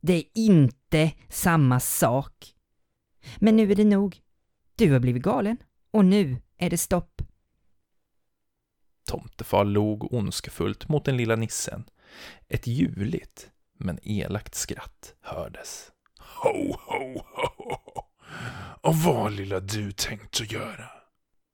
Det 0.01 0.15
är 0.15 0.25
inte 0.35 1.13
samma 1.29 1.81
sak. 1.81 2.55
Men 3.37 3.57
nu 3.57 3.73
är 3.73 3.77
det 3.77 3.85
nog. 3.85 4.21
Du 4.77 4.93
har 4.93 5.01
blivit 5.01 5.23
galen 5.23 5.57
och 5.91 6.05
nu 6.05 6.37
är 6.59 6.71
det 6.71 6.79
stopp. 6.79 7.23
Tomtefar 9.07 9.65
log 9.65 10.13
ondskefullt 10.13 10.89
mot 10.89 11.05
den 11.05 11.17
lilla 11.17 11.37
nissen. 11.37 11.85
Ett 12.49 12.67
ljuvligt 12.67 13.51
men 13.79 13.99
elakt 14.03 14.55
skratt 14.55 15.15
hördes. 15.21 15.93
Ho, 16.19 16.77
ho, 16.79 17.23
ho, 17.35 17.49
ho. 17.57 18.03
Och 18.81 18.97
vad 18.97 19.33
lilla 19.33 19.61
du 19.61 19.93
tänkt 19.93 20.41
att 20.41 20.53
göra? 20.53 20.91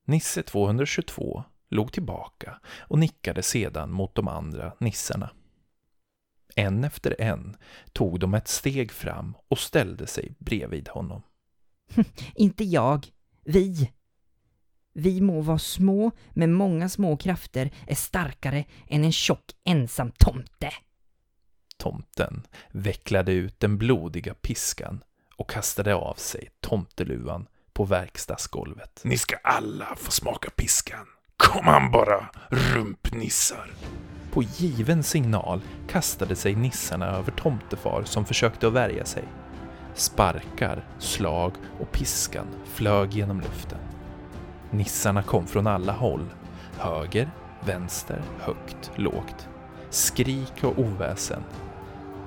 Nisse 0.07 0.43
222 0.43 1.45
log 1.71 1.93
tillbaka 1.93 2.61
och 2.79 2.99
nickade 2.99 3.43
sedan 3.43 3.93
mot 3.93 4.15
de 4.15 4.29
andra 4.29 4.73
nissarna. 4.81 5.31
En 6.57 6.85
efter 6.85 7.21
en 7.21 7.57
tog 7.93 8.21
de 8.21 8.35
ett 8.35 8.49
steg 8.49 8.93
fram 8.93 9.37
och 9.49 9.59
ställde 9.59 10.07
sig 10.07 10.35
bredvid 10.39 10.89
honom. 10.89 11.23
Inte 12.35 12.65
jag. 12.65 13.07
Vi. 13.45 13.91
Vi 14.93 15.21
må 15.21 15.41
vara 15.41 15.59
små, 15.59 16.11
men 16.31 16.53
många 16.53 16.89
små 16.89 17.17
krafter 17.17 17.71
är 17.87 17.95
starkare 17.95 18.65
än 18.89 19.05
en 19.05 19.13
tjock 19.13 19.45
ensam 19.65 20.13
tomte. 20.19 20.73
Tomten 21.77 22.47
vecklade 22.71 23.33
ut 23.33 23.61
den 23.61 23.79
blodiga 23.79 24.35
piskan 24.35 25.05
och 25.37 25.51
kastade 25.51 25.95
av 25.95 26.15
sig 26.15 26.49
tomteluvan 26.61 27.47
på 27.73 27.85
verkstadsgolvet. 27.85 29.01
Ni 29.05 29.19
ska 29.19 29.37
alla 29.37 29.97
få 29.97 30.11
smaka 30.11 30.51
piskan. 30.51 31.07
Kom 31.41 31.69
an 31.69 31.91
bara, 31.91 32.27
rumpnissar. 32.49 33.71
På 34.33 34.43
given 34.43 35.03
signal 35.03 35.61
kastade 35.89 36.37
sig 36.37 36.55
nissarna 36.55 37.07
över 37.07 37.33
tomtefar 37.33 38.03
som 38.05 38.25
försökte 38.25 38.67
att 38.67 38.73
värja 38.73 39.05
sig. 39.05 39.25
Sparkar, 39.95 40.85
slag 40.99 41.53
och 41.81 41.93
piskan 41.93 42.47
flög 42.65 43.13
genom 43.13 43.41
luften. 43.41 43.79
Nissarna 44.71 45.23
kom 45.23 45.47
från 45.47 45.67
alla 45.67 45.93
håll. 45.93 46.25
Höger, 46.79 47.31
vänster, 47.67 48.23
högt, 48.41 48.91
lågt. 48.95 49.49
Skrik 49.91 50.65
och 50.65 50.79
oväsen. 50.79 51.43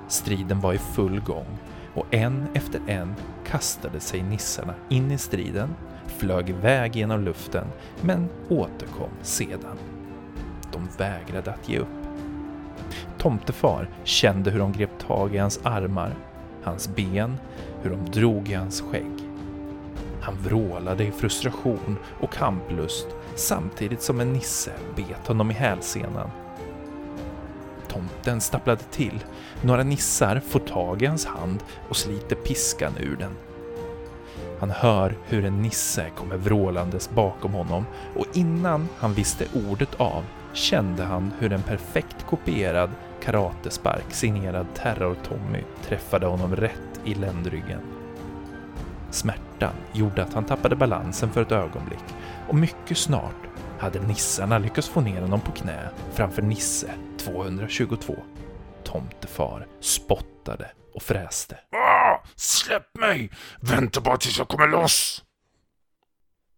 Striden 0.08 0.60
var 0.60 0.72
i 0.72 0.78
full 0.78 1.20
gång 1.20 1.58
och 1.94 2.14
en 2.14 2.46
efter 2.54 2.80
en 2.86 3.14
kastade 3.46 4.00
sig 4.00 4.22
nissarna 4.22 4.74
in 4.88 5.10
i 5.10 5.18
striden, 5.18 5.74
flög 6.18 6.50
iväg 6.50 6.96
genom 6.96 7.24
luften 7.24 7.66
men 8.00 8.28
återkom 8.48 9.10
sedan. 9.22 9.78
De 10.72 10.88
vägrade 10.98 11.50
att 11.50 11.68
ge 11.68 11.78
upp. 11.78 11.88
Tomtefar 13.18 13.88
kände 14.04 14.50
hur 14.50 14.58
de 14.58 14.72
grep 14.72 14.98
tag 15.06 15.34
i 15.34 15.38
hans 15.38 15.60
armar, 15.62 16.14
hans 16.62 16.88
ben, 16.88 17.36
hur 17.82 17.90
de 17.90 18.10
drog 18.10 18.48
i 18.48 18.54
hans 18.54 18.80
skägg. 18.80 19.28
Han 20.20 20.34
vrålade 20.42 21.04
i 21.04 21.10
frustration 21.10 21.96
och 22.20 22.32
kamplust 22.32 23.06
samtidigt 23.34 24.02
som 24.02 24.20
en 24.20 24.32
nisse 24.32 24.70
bet 24.96 25.26
honom 25.26 25.50
i 25.50 25.54
hälsenan. 25.54 26.30
Tomten 27.88 28.40
stapplade 28.40 28.82
till. 28.90 29.24
Några 29.62 29.82
nissar 29.82 30.40
får 30.40 30.60
tag 30.60 31.02
i 31.02 31.06
hans 31.06 31.26
hand 31.26 31.64
och 31.88 31.96
sliter 31.96 32.36
piskan 32.36 32.92
ur 33.00 33.16
den. 33.16 33.32
Han 34.64 34.70
hör 34.70 35.16
hur 35.24 35.44
en 35.44 35.62
nisse 35.62 36.10
kommer 36.10 36.36
vrålandes 36.36 37.10
bakom 37.10 37.52
honom 37.52 37.86
och 38.16 38.26
innan 38.32 38.88
han 38.98 39.14
visste 39.14 39.46
ordet 39.68 39.94
av 40.00 40.24
kände 40.52 41.02
han 41.02 41.32
hur 41.38 41.52
en 41.52 41.62
perfekt 41.62 42.26
kopierad 42.26 42.90
karatespark 43.22 44.04
signerad 44.10 44.66
Terror-Tommy 44.74 45.62
träffade 45.82 46.26
honom 46.26 46.56
rätt 46.56 47.00
i 47.04 47.14
ländryggen. 47.14 47.80
Smärtan 49.10 49.74
gjorde 49.92 50.22
att 50.22 50.34
han 50.34 50.44
tappade 50.44 50.76
balansen 50.76 51.30
för 51.30 51.42
ett 51.42 51.52
ögonblick 51.52 52.04
och 52.48 52.54
mycket 52.54 52.98
snart 52.98 53.48
hade 53.78 54.00
nissarna 54.00 54.58
lyckats 54.58 54.88
få 54.88 55.00
ner 55.00 55.20
honom 55.20 55.40
på 55.40 55.52
knä 55.52 55.88
framför 56.12 56.42
Nisse 56.42 56.90
222. 57.18 58.16
Tomtefar 58.84 59.66
spottade 59.80 60.70
och 60.94 61.02
fräste. 61.02 61.58
Ah, 61.70 62.24
släpp 62.36 62.98
mig! 62.98 63.30
Vänta 63.60 64.00
bara 64.00 64.16
tills 64.16 64.38
jag 64.38 64.48
kommer 64.48 64.68
loss! 64.68 65.24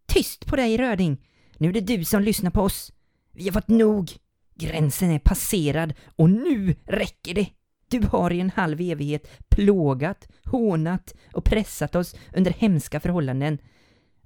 Tyst 0.07 0.47
på 0.47 0.57
dig 0.57 0.77
Röding! 0.77 1.27
Nu 1.59 1.69
är 1.69 1.73
det 1.73 1.81
du 1.81 2.05
som 2.05 2.23
lyssnar 2.23 2.51
på 2.51 2.61
oss. 2.61 2.93
Vi 3.33 3.45
har 3.45 3.53
fått 3.53 3.69
nog. 3.69 4.11
Gränsen 4.55 5.11
är 5.11 5.19
passerad 5.19 5.95
och 6.17 6.31
nu 6.31 6.77
räcker 6.85 7.35
det. 7.35 7.49
Du 7.89 8.07
har 8.07 8.33
i 8.33 8.41
en 8.41 8.51
halv 8.51 8.81
evighet 8.81 9.49
plågat, 9.49 10.29
hånat 10.45 11.15
och 11.33 11.45
pressat 11.45 11.95
oss 11.95 12.15
under 12.35 12.51
hemska 12.51 13.01
förhållanden. 13.01 13.59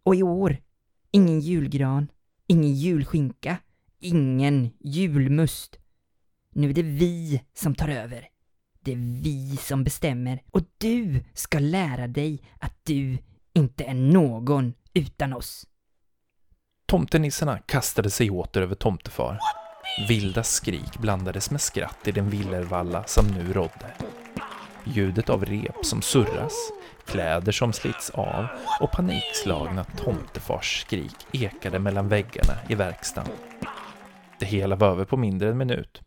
Och 0.02 0.14
i 0.14 0.22
år, 0.22 0.56
ingen 1.10 1.40
julgran, 1.40 2.08
ingen 2.46 2.74
julskinka, 2.74 3.56
ingen 3.98 4.70
julmust. 4.80 5.78
Nu 6.52 6.70
är 6.70 6.74
det 6.74 6.82
vi 6.82 7.42
som 7.54 7.74
tar 7.74 7.88
över. 7.88 8.29
Det 8.84 8.92
är 8.92 9.22
vi 9.22 9.56
som 9.56 9.84
bestämmer 9.84 10.42
och 10.50 10.62
du 10.78 11.24
ska 11.34 11.58
lära 11.58 12.06
dig 12.06 12.42
att 12.58 12.74
du 12.82 13.18
inte 13.54 13.84
är 13.84 13.94
någon 13.94 14.74
utan 14.94 15.32
oss. 15.32 15.66
Tomtenissarna 16.86 17.58
kastade 17.58 18.10
sig 18.10 18.30
åter 18.30 18.62
över 18.62 18.74
tomtefar. 18.74 19.38
Vilda 20.08 20.42
skrik 20.42 20.98
blandades 20.98 21.50
med 21.50 21.60
skratt 21.60 22.08
i 22.08 22.12
den 22.12 22.30
villervalla 22.30 23.04
som 23.04 23.26
nu 23.26 23.52
rådde. 23.52 23.94
Ljudet 24.84 25.30
av 25.30 25.44
rep 25.44 25.84
som 25.84 26.02
surras, 26.02 26.54
kläder 27.06 27.52
som 27.52 27.72
slits 27.72 28.10
av 28.10 28.46
och 28.80 28.92
panikslagna 28.92 29.84
tomtefars 29.84 30.80
skrik 30.80 31.26
ekade 31.32 31.78
mellan 31.78 32.08
väggarna 32.08 32.54
i 32.68 32.74
verkstaden. 32.74 33.32
Det 34.38 34.46
hela 34.46 34.76
var 34.76 34.88
över 34.88 35.04
på 35.04 35.16
mindre 35.16 35.48
än 35.48 35.52
en 35.52 35.58
minut 35.58 36.02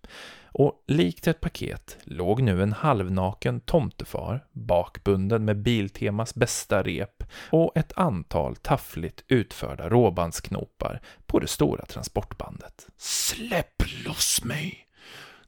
och 0.53 0.83
likt 0.87 1.27
ett 1.27 1.41
paket 1.41 1.97
låg 2.03 2.41
nu 2.41 2.63
en 2.63 2.73
halvnaken 2.73 3.59
tomtefar 3.59 4.45
bakbunden 4.51 5.45
med 5.45 5.61
Biltemas 5.61 6.35
bästa 6.35 6.83
rep 6.83 7.23
och 7.49 7.77
ett 7.77 7.97
antal 7.97 8.55
taffligt 8.55 9.23
utförda 9.27 9.89
råbandsknopar 9.89 11.01
på 11.25 11.39
det 11.39 11.47
stora 11.47 11.85
transportbandet. 11.85 12.87
Släpp 12.97 13.83
loss 14.05 14.43
mig! 14.43 14.87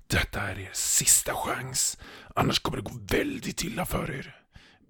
Detta 0.08 0.42
är 0.42 0.60
er 0.60 0.70
sista 0.74 1.34
chans, 1.34 1.98
annars 2.36 2.60
kommer 2.60 2.78
det 2.78 2.84
gå 2.84 3.18
väldigt 3.18 3.64
illa 3.64 3.86
för 3.86 4.12
er. 4.12 4.36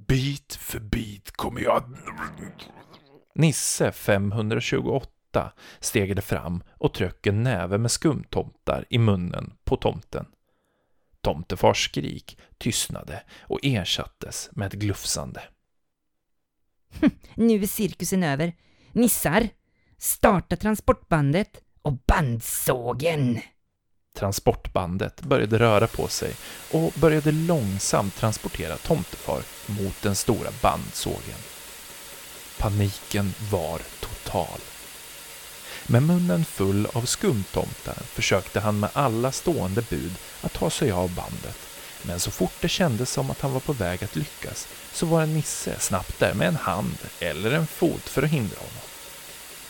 Bit 0.07 0.55
för 0.55 0.79
bit 0.79 1.31
kommer 1.31 1.61
jag 1.61 1.77
att... 1.77 1.85
Nisse 3.35 3.91
528 3.91 5.14
stegade 5.79 6.21
fram 6.21 6.63
och 6.69 6.93
tryckte 6.93 7.29
en 7.29 7.43
näve 7.43 7.77
med 7.77 7.91
skumtomtar 7.91 8.85
i 8.89 8.97
munnen 8.97 9.53
på 9.63 9.77
tomten. 9.77 10.25
Tomtefars 11.21 11.85
skrik 11.85 12.37
tystnade 12.57 13.23
och 13.39 13.59
ersattes 13.63 14.49
med 14.51 14.67
ett 14.67 14.73
glufsande. 14.73 15.41
Nu 17.35 17.63
är 17.63 17.67
cirkusen 17.67 18.23
över. 18.23 18.53
Nissar, 18.91 19.49
starta 19.97 20.55
transportbandet 20.55 21.61
och 21.81 21.93
bandsågen! 21.93 23.39
Transportbandet 24.15 25.21
började 25.21 25.59
röra 25.59 25.87
på 25.87 26.07
sig 26.07 26.33
och 26.71 26.93
började 26.95 27.31
långsamt 27.31 28.15
transportera 28.15 28.77
tomtefar 28.77 29.41
mot 29.67 30.01
den 30.01 30.15
stora 30.15 30.49
bandsågen. 30.61 31.39
Paniken 32.59 33.33
var 33.51 33.81
total. 33.99 34.59
Med 35.87 36.03
munnen 36.03 36.45
full 36.45 36.87
av 36.93 37.05
skumtomtar 37.05 37.97
försökte 38.13 38.59
han 38.59 38.79
med 38.79 38.89
alla 38.93 39.31
stående 39.31 39.81
bud 39.81 40.15
att 40.41 40.53
ta 40.53 40.69
sig 40.69 40.91
av 40.91 41.09
bandet. 41.09 41.57
Men 42.01 42.19
så 42.19 42.31
fort 42.31 42.53
det 42.59 42.69
kändes 42.69 43.09
som 43.09 43.31
att 43.31 43.41
han 43.41 43.53
var 43.53 43.59
på 43.59 43.73
väg 43.73 44.03
att 44.03 44.15
lyckas 44.15 44.67
så 44.93 45.05
var 45.05 45.21
en 45.21 45.33
nisse 45.33 45.79
snabbt 45.79 46.19
där 46.19 46.33
med 46.33 46.47
en 46.47 46.55
hand 46.55 46.97
eller 47.19 47.51
en 47.51 47.67
fot 47.67 48.09
för 48.09 48.23
att 48.23 48.29
hindra 48.29 48.57
honom. 48.57 48.83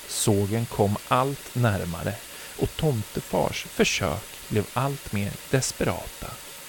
Sågen 0.07 0.65
kom 0.65 0.97
allt 1.07 1.55
närmare 1.55 2.13
och 2.59 2.75
tomtefars 2.75 3.63
försök 3.63 4.23
blev 4.47 4.65
allt 4.73 5.13
mer 5.13 5.31
desperata 5.49 6.27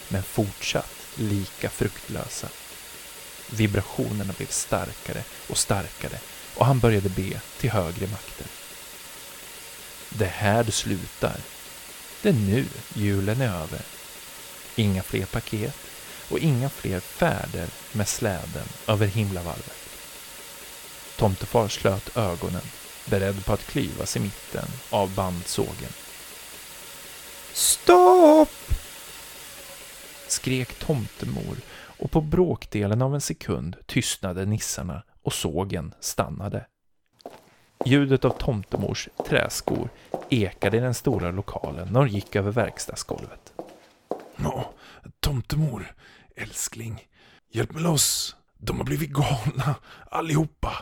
men 0.09 0.23
fortsatt 0.23 0.97
lika 1.15 1.71
fruktlösa. 1.71 2.49
Vibrationerna 3.51 4.33
blev 4.37 4.47
starkare 4.47 5.23
och 5.49 5.59
starkare 5.59 6.19
och 6.55 6.67
han 6.67 6.79
började 6.79 7.09
be 7.09 7.41
till 7.59 7.71
högre 7.71 8.07
makter. 8.07 8.47
Det 10.11 10.25
är 10.25 10.29
här 10.29 10.65
det 10.65 10.73
slutar. 10.73 11.37
Det 12.23 12.29
är 12.29 12.33
nu 12.33 12.65
julen 12.95 13.41
är 13.41 13.63
över. 13.63 13.81
Inga 14.77 15.03
fler 15.03 15.27
paket 15.27 15.77
och 16.31 16.39
inga 16.39 16.69
fler 16.69 17.01
färder 17.01 17.69
med 17.93 18.09
släden 18.09 18.67
över 18.89 19.07
himlavalvet. 19.07 19.77
Tomtefar 21.17 21.69
slöt 21.69 22.17
ögonen, 22.17 22.63
beredd 23.05 23.45
på 23.45 23.53
att 23.53 23.67
klyvas 23.67 24.17
i 24.17 24.21
mitten 24.21 24.69
av 24.91 25.15
bandsågen. 25.15 25.93
Stopp! 27.53 28.49
skrek 30.29 30.79
tomtemor 30.79 31.57
och 31.99 32.11
på 32.11 32.21
bråkdelen 32.21 33.03
av 33.03 33.15
en 33.15 33.21
sekund 33.21 33.77
tystnade 33.87 34.47
nissarna 34.47 35.03
och 35.23 35.33
sågen 35.33 35.95
stannade. 36.01 36.67
Ljudet 37.85 38.25
av 38.25 38.31
tomtemors 38.31 39.09
träskor 39.29 39.89
ekade 40.31 40.77
i 40.77 40.81
den 40.81 40.95
stora 40.95 41.31
lokalen 41.31 41.89
när 41.93 42.01
hon 42.01 42.09
gick 42.09 42.37
över 42.37 42.51
verkstadsgolvet. 42.51 43.53
Nå, 44.37 44.75
tomtemor, 45.21 45.95
älskling, 46.37 47.07
hjälp 47.51 47.73
mig 47.73 47.83
loss. 47.83 48.37
De 48.59 48.77
har 48.77 48.85
blivit 48.85 49.11
galna, 49.11 49.75
allihopa. 50.11 50.73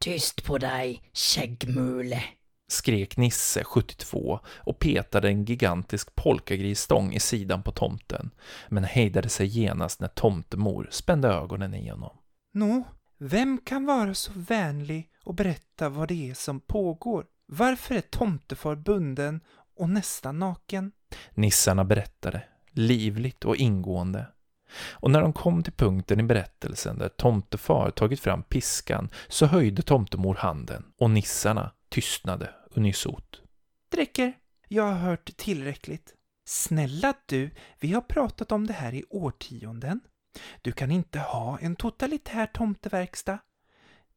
Tyst 0.00 0.44
på 0.44 0.58
dig, 0.58 1.02
käggmule! 1.12 2.22
skrek 2.68 3.16
Nisse 3.16 3.64
72 3.64 4.40
och 4.46 4.78
petade 4.78 5.28
en 5.28 5.44
gigantisk 5.44 6.14
polkagrisstång 6.14 7.12
i 7.12 7.20
sidan 7.20 7.62
på 7.62 7.72
tomten, 7.72 8.30
men 8.68 8.84
hejdade 8.84 9.28
sig 9.28 9.46
genast 9.46 10.00
när 10.00 10.08
tomtemor 10.08 10.88
spände 10.90 11.28
ögonen 11.28 11.74
i 11.74 11.88
honom. 11.88 12.16
Nå, 12.54 12.84
vem 13.18 13.58
kan 13.58 13.84
vara 13.84 14.14
så 14.14 14.32
vänlig 14.34 15.10
och 15.24 15.34
berätta 15.34 15.88
vad 15.88 16.08
det 16.08 16.30
är 16.30 16.34
som 16.34 16.60
pågår? 16.60 17.26
Varför 17.46 17.94
är 17.94 18.00
tomtefar 18.00 18.76
bunden 18.76 19.40
och 19.76 19.90
nästan 19.90 20.38
naken? 20.38 20.92
Nissarna 21.34 21.84
berättade, 21.84 22.42
livligt 22.70 23.44
och 23.44 23.56
ingående. 23.56 24.26
Och 24.90 25.10
när 25.10 25.20
de 25.20 25.32
kom 25.32 25.62
till 25.62 25.72
punkten 25.72 26.20
i 26.20 26.22
berättelsen 26.22 26.98
där 26.98 27.08
tomtefar 27.08 27.90
tagit 27.90 28.20
fram 28.20 28.42
piskan 28.42 29.08
så 29.28 29.46
höjde 29.46 29.82
tomtemor 29.82 30.34
handen 30.34 30.84
och 30.98 31.10
nissarna 31.10 31.72
tystnade 31.88 32.54
unisot. 32.70 33.42
Dräcker, 33.92 34.32
jag 34.68 34.82
har 34.82 34.94
hört 34.94 35.36
tillräckligt. 35.36 36.14
Snälla 36.44 37.14
du, 37.26 37.50
vi 37.80 37.92
har 37.92 38.00
pratat 38.00 38.52
om 38.52 38.66
det 38.66 38.72
här 38.72 38.94
i 38.94 39.04
årtionden. 39.10 40.00
Du 40.62 40.72
kan 40.72 40.90
inte 40.90 41.18
ha 41.18 41.58
en 41.58 41.76
totalitär 41.76 42.46
tomteverkstad. 42.46 43.38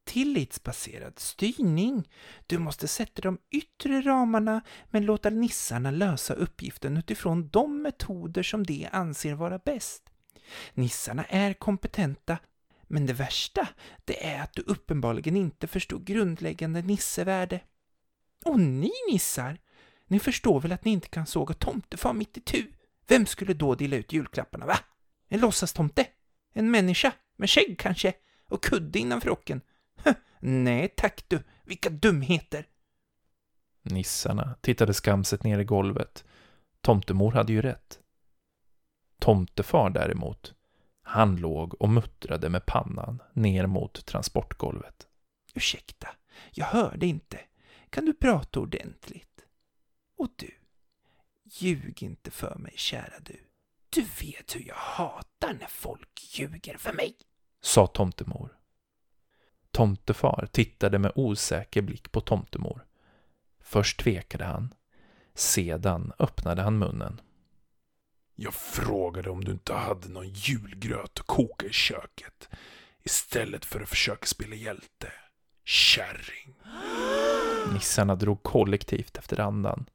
Tillitsbaserad 0.04 1.20
styrning. 1.20 2.10
Du 2.48 2.58
måste 2.58 2.88
sätta 2.88 3.22
de 3.22 3.38
yttre 3.52 4.02
ramarna 4.02 4.62
men 4.90 5.06
låta 5.06 5.30
nissarna 5.30 5.92
lösa 5.92 6.34
uppgiften 6.34 6.98
utifrån 6.98 7.50
de 7.50 7.82
metoder 7.82 8.44
som 8.44 8.64
de 8.64 8.88
anser 8.92 9.34
vara 9.34 9.58
bäst. 9.58 10.04
Nissarna 10.74 11.26
är 11.26 11.54
kompetenta, 11.54 12.38
men 12.88 13.06
det 13.06 13.14
värsta, 13.14 13.68
det 14.06 14.26
är 14.28 14.42
att 14.42 14.54
du 14.54 14.62
uppenbarligen 14.62 15.36
inte 15.36 15.68
förstår 15.68 16.00
grundläggande 16.00 16.82
nissevärde. 16.82 17.60
Och 18.46 18.60
ni 18.60 18.92
nissar, 19.12 19.58
ni 20.08 20.20
förstår 20.20 20.60
väl 20.60 20.72
att 20.72 20.86
ni 20.86 20.92
inte 20.92 21.10
kan 21.10 21.26
såga 21.26 21.54
tomtefar 21.54 22.14
mitt 22.14 22.38
i 22.38 22.42
tu? 22.42 22.72
Vem 23.08 23.26
skulle 23.26 23.54
då 23.54 23.76
dela 23.76 23.96
ut 23.96 24.14
julklapparna, 24.14 24.66
va? 24.66 24.78
En 25.34 25.39
låtsastomte? 25.39 26.08
En 26.54 26.72
människa? 26.72 27.13
Med 27.36 27.50
skägg 27.50 27.80
kanske? 27.80 28.13
Och 28.48 28.63
kudde 28.63 29.00
innan 29.00 29.22
rocken? 29.22 29.62
Nej 30.39 30.94
tack 30.98 31.26
du, 31.28 31.44
vilka 31.63 31.89
dumheter! 31.89 32.67
Nissarna 33.82 34.56
tittade 34.62 34.94
skamset 34.94 35.44
ner 35.44 35.60
i 35.60 35.63
golvet. 35.63 36.26
Tomtemor 36.82 37.32
hade 37.32 37.54
ju 37.54 37.62
rätt. 37.62 38.00
Tomtefar 39.20 39.89
däremot, 39.89 40.54
han 41.02 41.36
låg 41.36 41.82
och 41.82 41.89
muttrade 41.89 42.50
med 42.50 42.65
pannan 42.65 43.22
ner 43.34 43.65
mot 43.67 44.06
transportgolvet. 44.06 45.08
Ursäkta, 45.54 46.08
jag 46.52 46.65
hörde 46.65 47.06
inte. 47.06 47.39
Kan 47.89 48.06
du 48.06 48.13
prata 48.13 48.60
ordentligt? 48.60 49.46
Och 50.17 50.30
du, 50.36 50.52
ljug 51.44 52.04
inte 52.04 52.32
för 52.32 52.56
mig, 52.56 52.74
kära 52.76 53.20
du. 53.20 53.51
Du 53.93 54.01
vet 54.01 54.56
hur 54.56 54.67
jag 54.67 54.75
hatar 54.75 55.54
när 55.54 55.67
folk 55.67 56.21
ljuger 56.21 56.77
för 56.77 56.93
mig. 56.93 57.15
Sa 57.62 57.88
tomtemor. 57.88 58.58
Tomtefar 59.71 60.49
tittade 60.51 60.99
med 60.99 61.12
osäker 61.15 61.82
blick 61.82 62.12
på 62.12 62.21
tomtemor. 62.21 62.86
Först 63.60 63.99
tvekade 63.99 64.45
han. 64.45 64.73
Sedan 65.34 66.13
öppnade 66.19 66.62
han 66.62 66.77
munnen. 66.77 67.21
Jag 68.36 68.54
frågade 68.54 69.30
om 69.30 69.43
du 69.43 69.51
inte 69.51 69.73
hade 69.73 70.10
någon 70.10 70.30
julgröt 70.30 71.19
att 71.19 71.27
koka 71.27 71.65
i 71.65 71.73
köket. 71.73 72.49
Istället 73.04 73.65
för 73.65 73.82
att 73.82 73.89
försöka 73.89 74.25
spela 74.25 74.56
hjälte. 74.56 75.12
Kärring. 75.65 76.56
Nissarna 77.73 78.15
drog 78.15 78.43
kollektivt 78.43 79.17
efter 79.17 79.39
andan. 79.39 79.86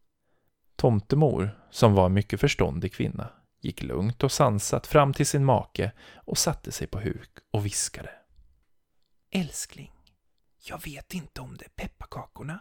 Tomtemor, 0.77 1.61
som 1.71 1.95
var 1.95 2.07
en 2.07 2.13
mycket 2.13 2.41
förståndig 2.41 2.93
kvinna, 2.95 3.29
gick 3.61 3.83
lugnt 3.83 4.25
och 4.25 4.33
sansat 4.33 4.87
fram 4.87 5.13
till 5.13 5.27
sin 5.27 5.45
make 5.45 5.93
och 6.15 6.39
satte 6.39 6.73
sig 6.73 6.87
på 6.87 7.01
huk 7.01 7.39
och 7.51 7.67
viskade. 7.67 8.11
Älskling, 9.31 9.93
jag 10.59 10.85
vet 10.85 11.15
inte 11.15 11.41
om 11.41 11.57
det 11.57 11.65
är 11.65 11.69
pepparkakorna, 11.69 12.59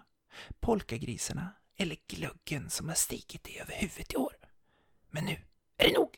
polkagrisarna 0.60 1.54
eller 1.78 1.98
glöggen 2.08 2.70
som 2.70 2.88
har 2.88 2.96
stigit 2.96 3.44
dig 3.44 3.60
över 3.60 3.74
huvudet 3.74 4.14
i 4.14 4.16
år. 4.16 4.36
Men 5.10 5.26
nu 5.26 5.38
är 5.78 5.88
det 5.88 5.94
nog. 5.94 6.18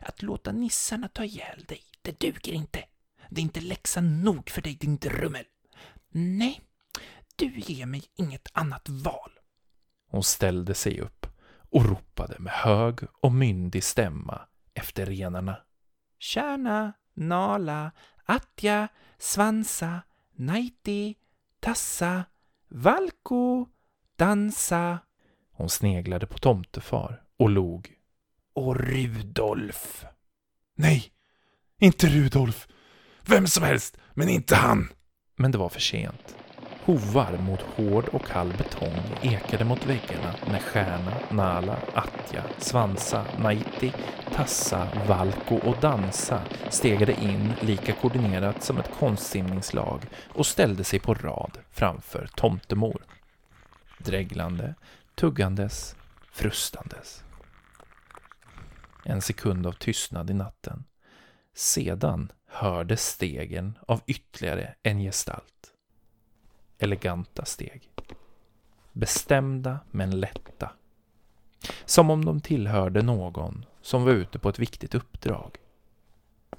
Att 0.00 0.22
låta 0.22 0.52
nissarna 0.52 1.08
ta 1.08 1.24
ihjäl 1.24 1.64
dig, 1.68 1.82
det 2.02 2.20
duger 2.20 2.52
inte. 2.52 2.84
Det 3.30 3.40
är 3.40 3.42
inte 3.42 3.60
läxa 3.60 4.00
nog 4.00 4.50
för 4.50 4.62
dig, 4.62 4.74
din 4.74 4.96
drummel. 4.96 5.44
Nej, 6.08 6.60
du 7.36 7.58
ger 7.58 7.86
mig 7.86 8.02
inget 8.14 8.48
annat 8.52 8.88
val. 8.88 9.30
Hon 10.08 10.22
ställde 10.22 10.74
sig 10.74 11.00
upp 11.00 11.26
och 11.72 11.84
ropade 11.84 12.36
med 12.38 12.52
hög 12.52 12.98
och 13.20 13.32
myndig 13.32 13.84
stämma 13.84 14.40
efter 14.74 15.06
renarna. 15.06 15.56
Tjärna, 16.18 16.92
nala, 17.14 17.92
attja, 18.24 18.88
svansa, 19.18 20.02
naiti, 20.36 21.14
tassa, 21.60 22.24
valko, 22.68 23.66
dansa. 24.16 24.98
Hon 25.52 25.68
sneglade 25.68 26.26
på 26.26 26.38
tomtefar 26.38 27.22
och 27.38 27.50
log. 27.50 27.92
Och 28.54 28.76
Rudolf. 28.76 30.04
Nej, 30.74 31.12
inte 31.78 32.06
Rudolf. 32.06 32.68
Vem 33.26 33.46
som 33.46 33.62
helst, 33.62 33.96
men 34.14 34.28
inte 34.28 34.56
han. 34.56 34.88
Men 35.36 35.52
det 35.52 35.58
var 35.58 35.68
för 35.68 35.80
sent. 35.80 36.36
Hovar 36.84 37.38
mot 37.38 37.62
hård 37.62 38.08
och 38.08 38.26
kall 38.26 38.52
betong 38.58 39.02
ekade 39.22 39.64
mot 39.64 39.86
väggarna 39.86 40.34
när 40.46 40.58
Stjärna, 40.58 41.12
Nala, 41.30 41.78
Atja, 41.94 42.44
Svansa, 42.58 43.26
Naiti, 43.38 43.92
Tassa, 44.32 44.88
Valko 45.08 45.56
och 45.56 45.80
Dansa 45.80 46.42
stegade 46.70 47.12
in 47.12 47.52
lika 47.60 47.92
koordinerat 47.92 48.62
som 48.62 48.78
ett 48.78 48.90
konstsimningslag 48.98 50.00
och 50.28 50.46
ställde 50.46 50.84
sig 50.84 51.00
på 51.00 51.14
rad 51.14 51.58
framför 51.70 52.28
tomtemor. 52.34 53.02
Dreglande, 53.98 54.74
tuggandes, 55.14 55.96
frustandes. 56.32 57.24
En 59.04 59.22
sekund 59.22 59.66
av 59.66 59.72
tystnad 59.72 60.30
i 60.30 60.34
natten. 60.34 60.84
Sedan 61.54 62.32
hördes 62.48 63.06
stegen 63.06 63.78
av 63.88 64.00
ytterligare 64.06 64.74
en 64.82 64.98
gestalt. 64.98 65.61
Eleganta 66.82 67.44
steg. 67.44 67.90
Bestämda 68.92 69.80
men 69.90 70.20
lätta. 70.20 70.72
Som 71.84 72.10
om 72.10 72.24
de 72.24 72.40
tillhörde 72.40 73.02
någon 73.02 73.64
som 73.82 74.04
var 74.04 74.12
ute 74.12 74.38
på 74.38 74.48
ett 74.48 74.58
viktigt 74.58 74.94
uppdrag. 74.94 75.56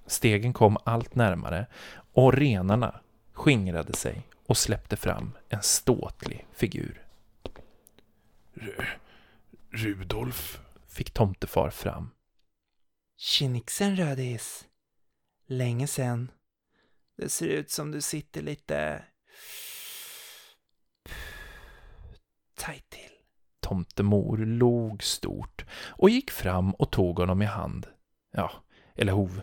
Stegen 0.05 0.53
kom 0.53 0.77
allt 0.83 1.15
närmare 1.15 1.67
och 2.13 2.33
renarna 2.33 2.99
skingrade 3.33 3.93
sig 3.93 4.27
och 4.45 4.57
släppte 4.57 4.95
fram 4.95 5.31
en 5.49 5.61
ståtlig 5.61 6.47
figur. 6.53 7.05
R 8.53 8.97
Rudolf. 9.69 10.61
Fick 10.87 11.11
tomtefar 11.11 11.69
fram. 11.69 12.09
Tjenixen 13.17 13.95
rödis. 13.95 14.67
Länge 15.47 15.87
sen. 15.87 16.31
Det 17.17 17.29
ser 17.29 17.47
ut 17.47 17.71
som 17.71 17.91
du 17.91 18.01
sitter 18.01 18.41
lite... 18.41 19.03
tajt 22.55 22.89
till. 22.89 23.11
Tomtemor 23.59 24.37
log 24.37 25.03
stort 25.03 25.65
och 25.71 26.09
gick 26.09 26.31
fram 26.31 26.71
och 26.71 26.91
tog 26.91 27.19
honom 27.19 27.41
i 27.41 27.45
hand. 27.45 27.87
Ja, 28.31 28.51
eller 28.95 29.13
hov. 29.13 29.41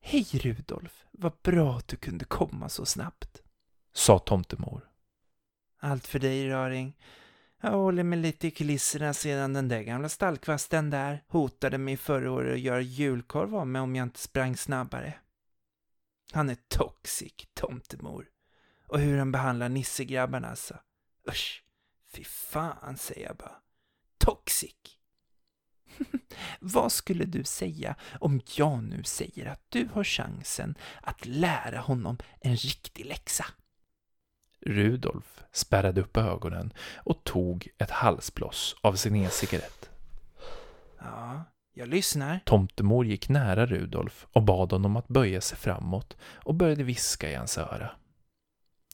Hej 0.00 0.26
Rudolf, 0.32 1.04
vad 1.10 1.32
bra 1.42 1.76
att 1.76 1.88
du 1.88 1.96
kunde 1.96 2.24
komma 2.24 2.68
så 2.68 2.86
snabbt. 2.86 3.42
Sa 3.92 4.18
tomtemor. 4.18 4.88
Allt 5.80 6.06
för 6.06 6.18
dig 6.18 6.48
raring. 6.48 6.96
Jag 7.62 7.70
håller 7.70 8.02
mig 8.02 8.18
lite 8.18 8.46
i 8.46 8.50
kulisserna 8.50 9.14
sedan 9.14 9.52
den 9.52 9.68
där 9.68 9.82
gamla 9.82 10.08
stallkvasten 10.08 10.90
där 10.90 11.24
hotade 11.28 11.78
mig 11.78 11.96
förra 11.96 12.32
året 12.32 12.54
att 12.54 12.60
göra 12.60 12.80
julkorv 12.80 13.56
av 13.56 13.66
mig 13.66 13.82
om 13.82 13.96
jag 13.96 14.02
inte 14.02 14.20
sprang 14.20 14.56
snabbare. 14.56 15.14
Han 16.32 16.50
är 16.50 16.56
toxic, 16.68 17.32
tomtemor. 17.54 18.28
Och 18.88 19.00
hur 19.00 19.18
han 19.18 19.32
behandlar 19.32 19.68
nissegrabbarna 19.68 20.48
alltså. 20.48 20.74
Usch, 21.28 21.64
fy 22.12 22.24
fan 22.24 22.96
säger 22.96 23.26
jag 23.26 23.36
bara. 23.36 23.56
Toxic. 24.18 24.74
Vad 26.60 26.92
skulle 26.92 27.24
du 27.24 27.44
säga 27.44 27.96
om 28.20 28.40
jag 28.56 28.82
nu 28.82 29.02
säger 29.04 29.46
att 29.46 29.62
du 29.68 29.88
har 29.92 30.04
chansen 30.04 30.74
att 31.02 31.26
lära 31.26 31.78
honom 31.78 32.18
en 32.40 32.56
riktig 32.56 33.06
läxa? 33.06 33.46
Rudolf 34.60 35.44
spärrade 35.52 36.00
upp 36.00 36.16
ögonen 36.16 36.72
och 36.96 37.24
tog 37.24 37.68
ett 37.78 37.90
halsbloss 37.90 38.76
av 38.80 38.94
sin 38.94 39.16
e-cigarett. 39.16 39.90
Ja, 40.98 41.44
jag 41.74 41.88
lyssnar. 41.88 42.40
Tomtemor 42.44 43.06
gick 43.06 43.28
nära 43.28 43.66
Rudolf 43.66 44.26
och 44.32 44.42
bad 44.42 44.72
honom 44.72 44.96
att 44.96 45.08
böja 45.08 45.40
sig 45.40 45.58
framåt 45.58 46.16
och 46.22 46.54
började 46.54 46.82
viska 46.82 47.30
i 47.30 47.34
hans 47.34 47.58
öra. 47.58 47.90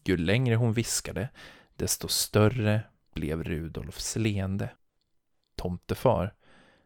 Ju 0.05 0.17
längre 0.17 0.55
hon 0.55 0.73
viskade, 0.73 1.29
desto 1.77 2.09
större 2.09 2.81
blev 3.15 3.45
Rudolfs 3.45 4.17
leende. 4.17 4.71
Tomtefar, 5.57 6.35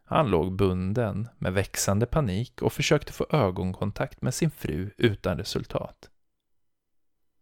han 0.04 0.30
låg 0.30 0.56
bunden 0.56 1.28
med 1.38 1.52
växande 1.52 2.06
panik 2.06 2.62
och 2.62 2.72
försökte 2.72 3.12
få 3.12 3.26
ögonkontakt 3.30 4.22
med 4.22 4.34
sin 4.34 4.50
fru 4.50 4.90
utan 4.96 5.38
resultat. 5.38 6.10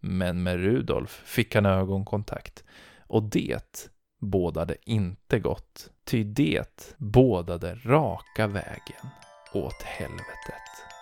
Men 0.01 0.43
med 0.43 0.57
Rudolf 0.57 1.23
fick 1.25 1.55
han 1.55 1.67
ögonkontakt 1.67 2.65
och 2.99 3.23
det 3.23 3.91
bådade 4.21 4.77
inte 4.83 5.39
gott, 5.39 5.91
ty 6.05 6.25
det 6.25 6.95
bådade 6.97 7.75
raka 7.75 8.47
vägen 8.47 9.09
åt 9.53 9.83
helvetet. 9.83 10.94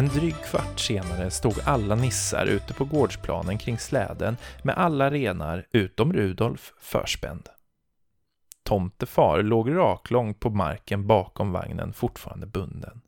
En 0.00 0.08
dryg 0.08 0.34
kvart 0.44 0.80
senare 0.80 1.30
stod 1.30 1.60
alla 1.64 1.94
nissar 1.94 2.46
ute 2.46 2.74
på 2.74 2.84
gårdsplanen 2.84 3.58
kring 3.58 3.78
släden 3.78 4.36
med 4.62 4.78
alla 4.78 5.10
renar 5.10 5.66
utom 5.70 6.12
Rudolf 6.12 6.72
förspänd. 6.78 7.48
Tomtefar 8.62 9.42
låg 9.42 9.70
raklång 9.76 10.34
på 10.34 10.50
marken 10.50 11.06
bakom 11.06 11.52
vagnen 11.52 11.92
fortfarande 11.92 12.46
bunden. 12.46 13.00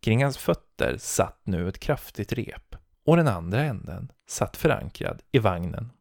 Kring 0.00 0.22
hans 0.22 0.38
fötter 0.38 0.96
satt 0.98 1.40
nu 1.44 1.68
ett 1.68 1.78
kraftigt 1.78 2.32
rep 2.32 2.76
och 3.04 3.16
den 3.16 3.28
andra 3.28 3.60
änden 3.60 4.12
satt 4.28 4.56
förankrad 4.56 5.22
i 5.32 5.38
vagnen. 5.38 5.92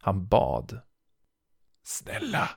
Han 0.00 0.26
bad. 0.26 0.80
Snälla, 1.84 2.50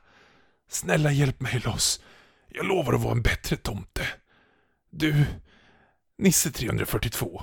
snälla 0.68 1.12
hjälp 1.12 1.40
mig 1.40 1.62
loss. 1.64 2.02
Jag 2.48 2.66
lovar 2.66 2.92
att 2.92 3.02
vara 3.02 3.12
en 3.12 3.22
bättre 3.22 3.56
tomte. 3.56 4.06
Du, 4.90 5.26
Nisse 6.22 6.50
342, 6.50 7.42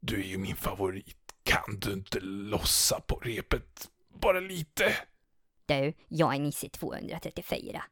du 0.00 0.20
är 0.20 0.26
ju 0.26 0.38
min 0.38 0.56
favorit. 0.56 1.16
Kan 1.42 1.80
du 1.80 1.92
inte 1.92 2.20
lossa 2.20 3.00
på 3.00 3.16
repet 3.16 3.88
bara 4.20 4.40
lite? 4.40 4.96
Du, 5.66 5.92
jag 6.08 6.34
är 6.34 6.38
Nisse 6.38 6.68
234. 6.68 7.82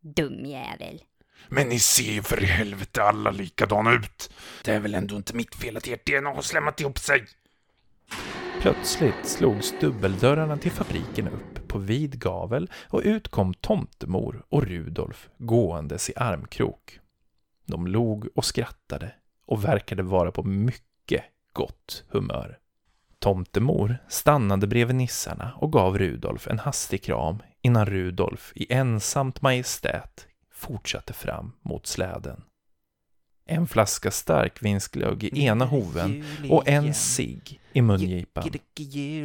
Dum 0.00 0.44
jävel. 0.46 1.02
Men 1.48 1.68
ni 1.68 1.78
ser 1.78 2.12
ju 2.12 2.22
för 2.22 2.42
i 2.42 2.46
helvete 2.46 3.02
alla 3.02 3.30
likadana 3.30 3.94
ut. 3.94 4.30
Det 4.64 4.72
är 4.72 4.80
väl 4.80 4.94
ändå 4.94 5.16
inte 5.16 5.36
mitt 5.36 5.54
fel 5.54 5.76
att 5.76 5.86
ert 5.86 6.06
DNA 6.06 6.30
har 6.30 6.42
slämmat 6.42 6.80
ihop 6.80 6.98
sig? 6.98 7.24
Plötsligt 8.60 9.26
slogs 9.26 9.74
dubbeldörrarna 9.80 10.58
till 10.58 10.72
fabriken 10.72 11.28
upp 11.28 11.68
på 11.68 11.78
vid 11.78 12.20
gavel 12.20 12.70
och 12.88 13.02
ut 13.04 13.28
kom 13.28 13.54
tomtemor 13.54 14.44
och 14.48 14.62
Rudolf 14.62 15.28
gåendes 15.38 16.10
i 16.10 16.12
armkrok. 16.16 16.98
De 17.66 17.86
log 17.86 18.28
och 18.34 18.44
skrattade 18.44 19.14
och 19.48 19.64
verkade 19.64 20.02
vara 20.02 20.32
på 20.32 20.42
mycket 20.42 21.24
gott 21.52 22.04
humör. 22.08 22.58
Tomtemor 23.18 23.98
stannade 24.08 24.66
bredvid 24.66 24.96
nissarna 24.96 25.52
och 25.56 25.72
gav 25.72 25.98
Rudolf 25.98 26.46
en 26.46 26.58
hastig 26.58 27.02
kram 27.02 27.42
innan 27.62 27.86
Rudolf 27.86 28.52
i 28.54 28.72
ensamt 28.72 29.42
majestät 29.42 30.26
fortsatte 30.52 31.12
fram 31.12 31.52
mot 31.62 31.86
släden. 31.86 32.44
En 33.50 33.66
flaska 33.66 34.10
starkvinsglögg 34.10 35.24
i 35.24 35.44
ena 35.44 35.64
hoven 35.64 36.24
och 36.50 36.68
en 36.68 36.94
cigg 36.94 37.60
i 37.72 37.82
mungipan. 37.82 38.50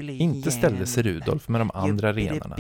Inte 0.10 0.52
ställde 0.52 0.86
sig 0.86 1.04
Rudolf 1.04 1.48
med 1.48 1.62
de 1.62 1.72
andra 1.74 2.14
renarna. 2.14 2.58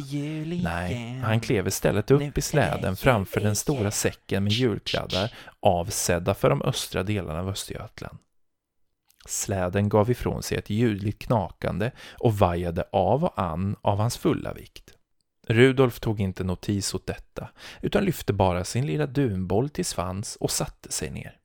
Nej, 0.63 1.19
han 1.23 1.39
klev 1.39 1.67
istället 1.67 2.11
upp 2.11 2.37
i 2.37 2.41
släden 2.41 2.95
framför 2.95 3.41
den 3.41 3.55
stora 3.55 3.91
säcken 3.91 4.43
med 4.43 4.53
julkladdar 4.53 5.33
avsedda 5.59 6.33
för 6.33 6.49
de 6.49 6.61
östra 6.61 7.03
delarna 7.03 7.39
av 7.39 7.49
Östergötland. 7.49 8.17
Släden 9.25 9.89
gav 9.89 10.11
ifrån 10.11 10.43
sig 10.43 10.57
ett 10.57 10.69
ljudligt 10.69 11.19
knakande 11.19 11.91
och 12.19 12.37
vajade 12.37 12.83
av 12.91 13.23
och 13.23 13.39
an 13.39 13.75
av 13.81 13.97
hans 13.97 14.17
fulla 14.17 14.53
vikt. 14.53 14.93
Rudolf 15.47 15.99
tog 15.99 16.19
inte 16.19 16.43
notis 16.43 16.93
åt 16.93 17.07
detta, 17.07 17.49
utan 17.81 18.05
lyfte 18.05 18.33
bara 18.33 18.63
sin 18.63 18.85
lilla 18.85 19.05
dunboll 19.05 19.69
till 19.69 19.85
svans 19.85 20.35
och 20.35 20.51
satte 20.51 20.91
sig 20.91 21.09
ner. 21.11 21.37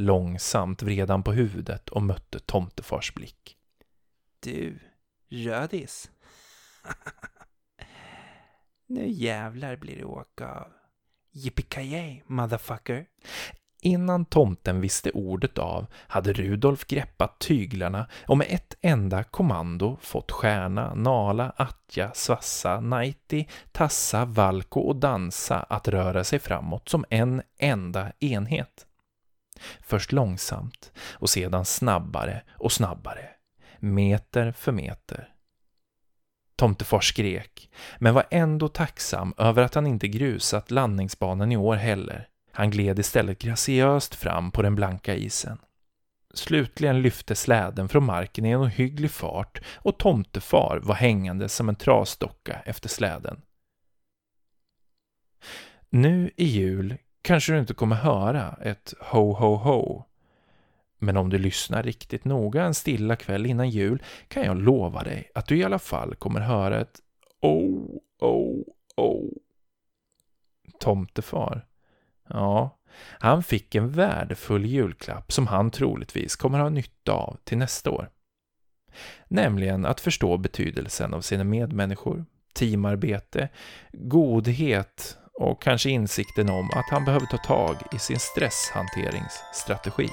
Långsamt 0.00 0.82
vred 0.82 1.10
han 1.10 1.22
på 1.22 1.32
huvudet 1.32 1.88
och 1.88 2.02
mötte 2.02 2.38
tomtefars 2.38 3.14
blick. 3.14 3.56
Du, 4.40 4.78
rödis. 5.28 6.10
nu 8.86 9.08
jävlar 9.08 9.76
blir 9.76 9.96
det 9.96 10.04
åka 10.04 10.48
av. 10.48 10.72
Yippee 11.32 12.22
motherfucker. 12.26 13.06
Innan 13.82 14.24
tomten 14.24 14.80
visste 14.80 15.10
ordet 15.10 15.58
av 15.58 15.86
hade 15.92 16.32
Rudolf 16.32 16.86
greppat 16.86 17.38
tyglarna 17.38 18.06
och 18.26 18.38
med 18.38 18.46
ett 18.50 18.76
enda 18.80 19.24
kommando 19.24 19.98
fått 20.00 20.32
Stjärna, 20.32 20.94
Nala, 20.94 21.52
Atja, 21.56 22.10
Svassa, 22.14 22.80
Naiti, 22.80 23.48
Tassa, 23.72 24.24
Valko 24.24 24.80
och 24.80 24.96
Dansa 24.96 25.62
att 25.62 25.88
röra 25.88 26.24
sig 26.24 26.38
framåt 26.38 26.88
som 26.88 27.04
en 27.10 27.42
enda 27.58 28.12
enhet. 28.20 28.87
Först 29.80 30.12
långsamt 30.12 30.92
och 31.12 31.30
sedan 31.30 31.64
snabbare 31.64 32.42
och 32.50 32.72
snabbare, 32.72 33.28
meter 33.78 34.52
för 34.52 34.72
meter. 34.72 35.28
Tomtefar 36.56 37.00
skrek, 37.00 37.70
men 37.98 38.14
var 38.14 38.26
ändå 38.30 38.68
tacksam 38.68 39.34
över 39.38 39.62
att 39.62 39.74
han 39.74 39.86
inte 39.86 40.08
grusat 40.08 40.70
landningsbanan 40.70 41.52
i 41.52 41.56
år 41.56 41.76
heller. 41.76 42.28
Han 42.52 42.70
gled 42.70 42.98
istället 42.98 43.38
graciöst 43.38 44.14
fram 44.14 44.50
på 44.50 44.62
den 44.62 44.74
blanka 44.74 45.14
isen. 45.14 45.58
Slutligen 46.34 47.02
lyfte 47.02 47.34
släden 47.34 47.88
från 47.88 48.04
marken 48.04 48.46
i 48.46 48.50
en 48.50 48.60
ohygglig 48.60 49.10
fart 49.10 49.60
och 49.74 49.98
tomtefar 49.98 50.80
var 50.82 50.94
hängande 50.94 51.48
som 51.48 51.68
en 51.68 51.76
trasdocka 51.76 52.62
efter 52.64 52.88
släden. 52.88 53.40
Nu 55.90 56.30
i 56.36 56.44
jul 56.44 56.96
kanske 57.28 57.52
du 57.52 57.58
inte 57.58 57.74
kommer 57.74 57.96
höra 57.96 58.56
ett 58.62 58.94
ho 59.00 59.32
ho 59.32 59.56
ho. 59.56 60.02
Men 60.98 61.16
om 61.16 61.30
du 61.30 61.38
lyssnar 61.38 61.82
riktigt 61.82 62.24
noga 62.24 62.62
en 62.62 62.74
stilla 62.74 63.16
kväll 63.16 63.46
innan 63.46 63.70
jul 63.70 64.02
kan 64.28 64.44
jag 64.44 64.62
lova 64.62 65.02
dig 65.02 65.30
att 65.34 65.46
du 65.46 65.56
i 65.58 65.64
alla 65.64 65.78
fall 65.78 66.14
kommer 66.14 66.40
höra 66.40 66.80
ett 66.80 67.00
oh, 67.40 68.00
oh, 68.18 68.62
oh. 68.96 69.30
Tomtefar. 70.80 71.66
Ja, 72.28 72.78
han 73.18 73.42
fick 73.42 73.74
en 73.74 73.90
värdefull 73.90 74.66
julklapp 74.66 75.32
som 75.32 75.46
han 75.46 75.70
troligtvis 75.70 76.36
kommer 76.36 76.58
ha 76.58 76.68
nytta 76.68 77.12
av 77.12 77.36
till 77.44 77.58
nästa 77.58 77.90
år. 77.90 78.10
Nämligen 79.28 79.86
att 79.86 80.00
förstå 80.00 80.36
betydelsen 80.36 81.14
av 81.14 81.20
sina 81.20 81.44
medmänniskor, 81.44 82.24
teamarbete, 82.54 83.48
godhet 83.92 85.18
och 85.38 85.62
kanske 85.62 85.90
insikten 85.90 86.50
om 86.50 86.70
att 86.70 86.90
han 86.90 87.04
behöver 87.04 87.26
ta 87.26 87.36
tag 87.36 87.76
i 87.92 87.98
sin 87.98 88.18
stresshanteringsstrategi. 88.18 90.08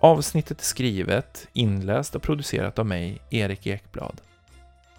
Avsnittet 0.00 0.60
är 0.60 0.64
skrivet, 0.64 1.48
inläst 1.52 2.14
och 2.14 2.22
producerat 2.22 2.78
av 2.78 2.86
mig, 2.86 3.18
Erik 3.30 3.66
Ekblad. 3.66 4.20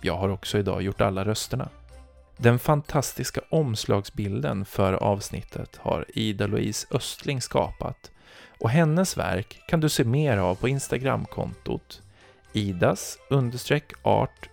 Jag 0.01 0.17
har 0.17 0.29
också 0.29 0.57
idag 0.57 0.81
gjort 0.81 1.01
alla 1.01 1.25
rösterna. 1.25 1.69
Den 2.37 2.59
fantastiska 2.59 3.41
omslagsbilden 3.49 4.65
för 4.65 4.93
avsnittet 4.93 5.79
har 5.81 6.05
Ida-Louise 6.13 6.87
Östling 6.91 7.41
skapat 7.41 8.11
och 8.59 8.69
hennes 8.69 9.17
verk 9.17 9.61
kan 9.67 9.79
du 9.79 9.89
se 9.89 10.03
mer 10.03 10.37
av 10.37 10.55
på 10.55 10.67
Instagramkontot 10.67 12.01
idas 12.53 13.17
art 14.01 14.49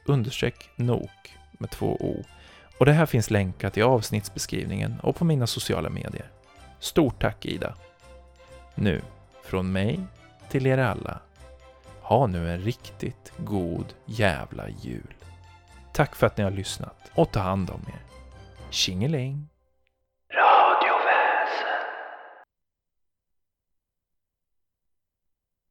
nok 0.77 1.37
med 1.53 1.71
två 1.71 1.97
o. 2.01 2.25
Och 2.79 2.87
det 2.87 2.93
här 2.93 3.07
finns 3.07 3.31
länkat 3.31 3.77
i 3.77 3.83
avsnittsbeskrivningen 3.83 5.01
och 5.03 5.17
på 5.17 5.25
mina 5.25 5.47
sociala 5.47 5.91
medier. 5.91 6.31
Stort 6.79 7.21
tack 7.21 7.47
Ida! 7.47 7.75
Nu, 8.75 9.03
från 9.45 9.73
mig 9.73 10.01
till 10.49 10.67
er 10.67 10.79
alla. 10.79 11.21
Ha 12.01 12.27
nu 12.27 12.53
en 12.53 12.61
riktigt 12.61 13.33
god 13.37 13.95
jävla 14.07 14.69
jul. 14.69 15.15
Tack 15.93 16.17
för 16.17 16.27
att 16.27 16.37
ni 16.37 16.45
har 16.45 16.51
lyssnat 16.51 17.11
och 17.15 17.33
ta 17.33 17.41
hand 17.41 17.71
om 17.71 17.81
er. 17.89 18.03
Tjingeling! 18.71 19.52